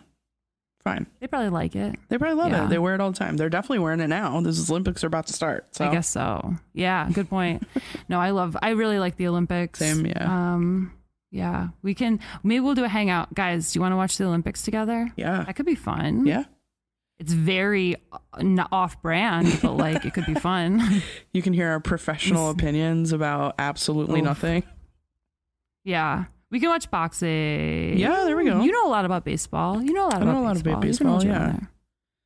[0.85, 1.07] fine.
[1.21, 1.97] They probably like it.
[2.09, 2.67] They probably love Yeah.
[2.67, 2.69] it.
[2.71, 3.37] They wear it all the time.
[3.37, 4.41] They're definitely wearing it now.
[4.41, 5.75] This is Olympics are about to start.
[5.75, 6.55] So I guess so.
[6.73, 7.67] Yeah, good point.
[8.09, 8.57] no, I love.
[8.63, 9.79] I really like the Olympics.
[9.79, 10.55] Same, yeah.
[10.55, 10.93] Um,
[11.31, 12.21] yeah, we can.
[12.45, 13.73] Maybe we'll do a hangout, guys.
[13.73, 15.11] Do you want to watch the Olympics together?
[15.17, 16.25] yeah, That could be fun.
[16.27, 16.45] yeah.
[17.19, 17.97] It's very
[18.73, 21.03] off-brand, but like it could be fun.
[21.33, 24.25] You can hear our professional opinions about absolutely Oof.
[24.27, 24.63] nothing.
[25.85, 27.99] yeah, we can watch boxing.
[27.99, 28.63] Yeah, there we go.
[28.63, 29.83] You know a lot about baseball.
[29.83, 30.73] You know a lot I know about a lot baseball.
[30.73, 31.57] about baseball, yeah.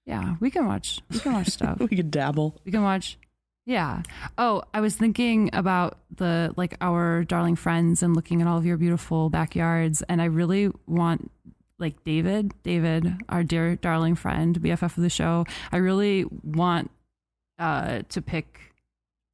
[0.07, 1.01] Yeah, we can watch.
[1.11, 1.79] We can watch stuff.
[1.91, 2.61] We can dabble.
[2.65, 3.19] We can watch.
[3.67, 4.03] Yeah.
[4.37, 8.67] Oh, I was thinking about the like our darling friends and looking at all of
[8.67, 11.31] your beautiful backyards, and I really want
[11.79, 15.45] like David, David, our dear darling friend, BFF of the show.
[15.71, 16.91] I really want
[17.59, 18.70] uh to pick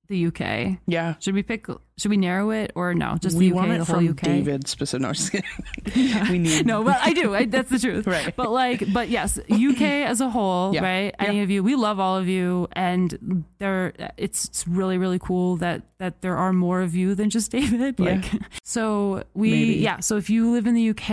[0.09, 0.79] the UK.
[0.87, 1.15] Yeah.
[1.21, 1.67] Should we pick?
[1.99, 3.17] Should we narrow it or no?
[3.21, 4.21] Just we the UK, the whole UK.
[4.23, 5.03] David specific.
[5.03, 5.49] No, just kidding.
[6.31, 7.35] we need No, but I do.
[7.35, 8.07] I, that's the truth.
[8.17, 8.35] Right.
[8.37, 10.83] But like, but yes, UK as a whole, Yeah.
[10.83, 11.15] right?
[11.19, 15.57] Any of you, we love all of you, and there, it's, it's really, really cool
[15.57, 17.95] that that there are more of you than just David.
[17.99, 18.05] Yeah.
[18.17, 19.75] Like, so we, Maybe.
[19.77, 20.01] yeah.
[20.01, 21.11] So if you live in the UK,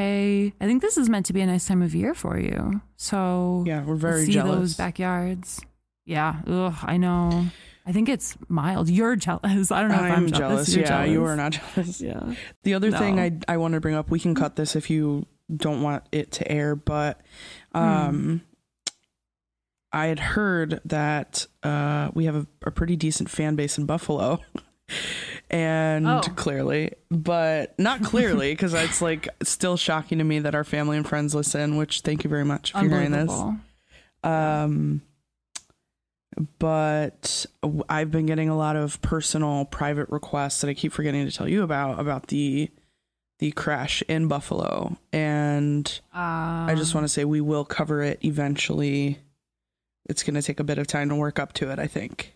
[0.59, 2.81] I think this is meant to be a nice time of year for you.
[2.97, 4.55] So Yeah, we're very see jealous.
[4.59, 5.61] those backyards.
[6.05, 6.41] Yeah.
[6.45, 7.45] Ugh, I know.
[7.85, 8.89] I think it's mild.
[8.89, 9.71] You're jealous.
[9.71, 10.73] I don't know if I'm, I'm jealous.
[10.75, 11.99] You're yeah, you are not jealous.
[12.01, 12.33] Yeah.
[12.63, 15.25] The other thing I I want to bring up, we can cut this if you
[15.53, 17.19] don't want it to air, but
[17.73, 17.79] Hmm.
[17.79, 18.41] um
[19.91, 24.39] I had heard that uh we have a, a pretty decent fan base in Buffalo.
[25.49, 26.21] and Oh.
[26.35, 31.07] clearly, but not clearly because it's like still shocking to me that our family and
[31.07, 33.31] friends listen, which thank you very much for hearing this.
[34.23, 35.01] Um,
[36.59, 37.45] but
[37.89, 41.47] I've been getting a lot of personal private requests that I keep forgetting to tell
[41.47, 42.69] you about about the
[43.39, 48.19] the crash in Buffalo, and I just Um, want to say we will cover it
[48.23, 49.19] eventually.
[50.09, 52.35] It's going to take a bit of time to work up to it, I think,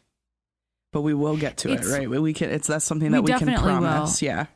[0.92, 1.86] but we will get to it.
[1.86, 2.10] Right?
[2.10, 2.50] We can.
[2.50, 3.80] It's that's something that we can definitely will.
[3.82, 4.22] promise.
[4.22, 4.48] Yeah.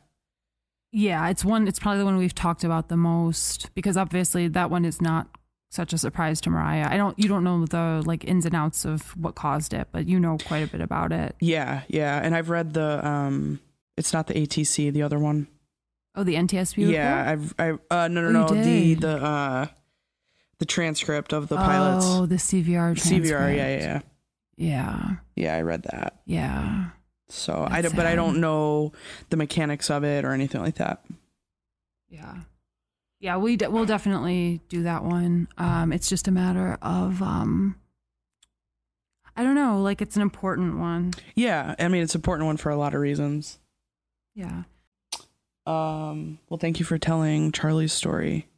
[0.94, 1.66] Yeah, it's one.
[1.66, 5.28] It's probably the one we've talked about the most because obviously that one is not
[5.72, 6.86] such a surprise to Mariah.
[6.90, 7.18] I don't.
[7.18, 10.36] You don't know the like ins and outs of what caused it, but you know
[10.46, 11.34] quite a bit about it.
[11.40, 13.58] Yeah, yeah, and I've read the um
[13.96, 15.46] it's not the ATC, the other one.
[16.14, 16.76] Oh, the NTSB.
[16.76, 16.92] report?
[16.94, 18.62] Yeah, I've I uh no no Oh, no the
[18.94, 19.00] did?
[19.00, 19.66] the uh
[20.58, 22.04] the transcript of the pilots.
[22.06, 22.94] Oh, the CVR.
[22.94, 24.00] CVR, yeah, yeah, yeah.
[24.56, 25.10] Yeah.
[25.36, 26.20] Yeah, I read that.
[26.26, 26.90] Yeah.
[27.30, 28.92] So I That's don't, but I don't know
[29.30, 31.02] the mechanics of it or anything like that.
[32.10, 32.34] Yeah.
[33.22, 35.46] Yeah, we de- we'll definitely do that one.
[35.56, 37.76] Um, it's just a matter of um,
[39.36, 41.12] I don't know, like it's an important one.
[41.36, 43.60] Yeah, I mean it's an important one for a lot of reasons.
[44.34, 44.64] Yeah.
[45.66, 48.48] Um, well, thank you for telling Charlie's story.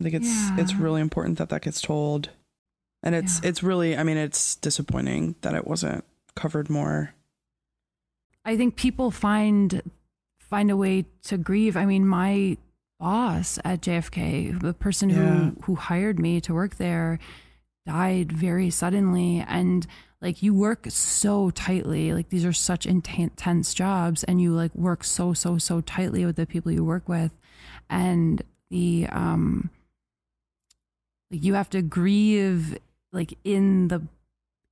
[0.00, 2.30] I think it's it's really important that that gets told,
[3.04, 3.50] and it's Yeah.
[3.50, 6.04] it's really I mean it's disappointing that it wasn't
[6.34, 7.14] covered more.
[8.44, 9.82] I think people find
[10.40, 11.76] find a way to grieve.
[11.76, 12.56] I mean, my
[13.02, 15.16] boss at JFK, the person Yeah.
[15.16, 17.18] who who hired me to work there,
[17.84, 19.40] died very suddenly.
[19.46, 19.84] And
[20.20, 22.12] like you work so tightly.
[22.14, 26.36] Like these are such intense jobs and you like work so so so tightly with
[26.36, 27.32] the people you work with.
[27.90, 28.40] And
[28.70, 29.70] the um
[31.30, 32.78] like you have to grieve
[33.12, 34.00] like in the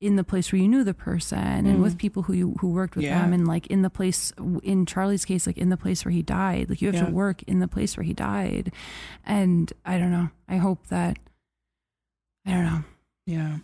[0.01, 1.83] in the place where you knew the person and Mm.
[1.83, 3.21] with people who you who worked with Yeah.
[3.21, 4.33] them and like in the place
[4.63, 7.05] in Charlie's case like in the place where he died like you have Yeah.
[7.07, 8.73] to work in the place where he died
[9.27, 11.19] and I don't know I hope that
[12.47, 12.85] I don't know
[13.27, 13.59] Yeah,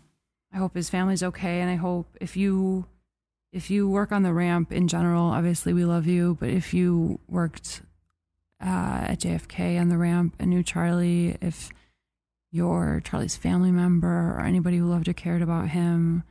[0.53, 2.84] I hope his family's okay and I hope if you
[3.53, 7.18] if you work on the ramp in general obviously we love you but if you
[7.28, 7.80] worked
[8.61, 11.70] uh, at JFK on the ramp and knew Charlie if
[12.53, 16.23] you're Charlie's family member or anybody who loved or cared about him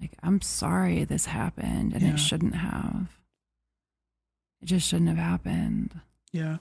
[0.00, 2.14] like I'm sorry this happened and Yeah.
[2.14, 3.08] it shouldn't have
[4.60, 6.00] it just shouldn't have happened
[6.32, 6.56] yeah,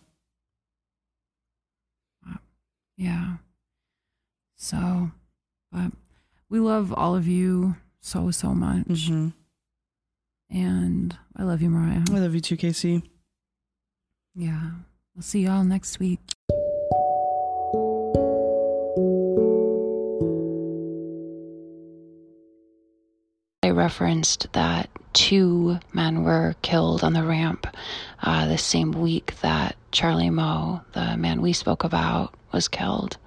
[2.96, 3.38] Yeah.
[4.56, 5.12] So,
[5.72, 5.92] but
[6.48, 9.08] we love all of you so, so much.
[9.10, 9.30] hmm
[10.50, 12.04] And I love you, Mariah.
[12.12, 13.02] I love you too, Casey.
[14.36, 14.72] Yeah.
[15.16, 16.20] We'll see y'all next week.
[23.84, 27.68] Referenced that two men were killed on the ramp
[28.22, 33.18] uh, the same week that Charlie Moe, the man we spoke about, was killed.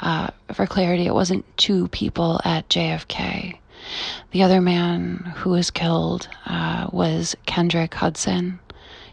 [0.00, 3.58] Uh, for clarity, it wasn't two people at JFK.
[4.30, 8.60] The other man who was killed uh, was Kendrick Hudson.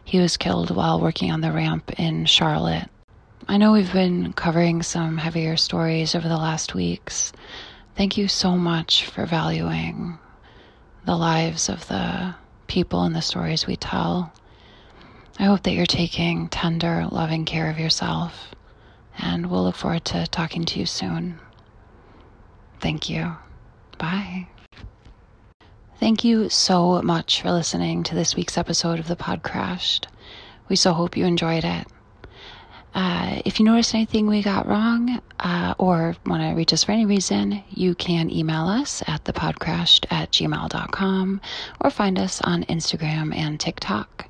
[0.03, 2.88] He was killed while working on the ramp in Charlotte.
[3.47, 7.33] I know we've been covering some heavier stories over the last weeks.
[7.95, 10.19] Thank you so much for valuing
[11.06, 12.36] the lives of the
[12.68, 14.34] people and the stories we tell.
[15.38, 18.56] I hope that you're taking tender, loving care of yourself,
[19.18, 21.39] and we'll look forward to talking to you soon.
[22.80, 23.36] Thank you.
[23.97, 24.47] Bye.
[25.99, 30.08] Thank you so much for listening to this week's episode of The Pod Crashed.
[30.68, 31.88] We so hope you enjoyed it.
[32.96, 36.93] Uh, if you noticed anything we got wrong uh, or want to reach us for
[36.93, 41.41] any reason, you can email us at thepodcrashed at gmail.com
[41.82, 44.30] or find us on Instagram and TikTok.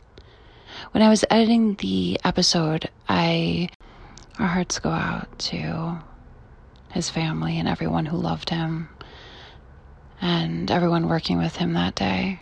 [0.91, 3.69] When I was editing the episode, I
[4.39, 5.99] our hearts go out to
[6.91, 8.89] his family and everyone who loved him
[10.21, 12.39] and everyone working with him that day.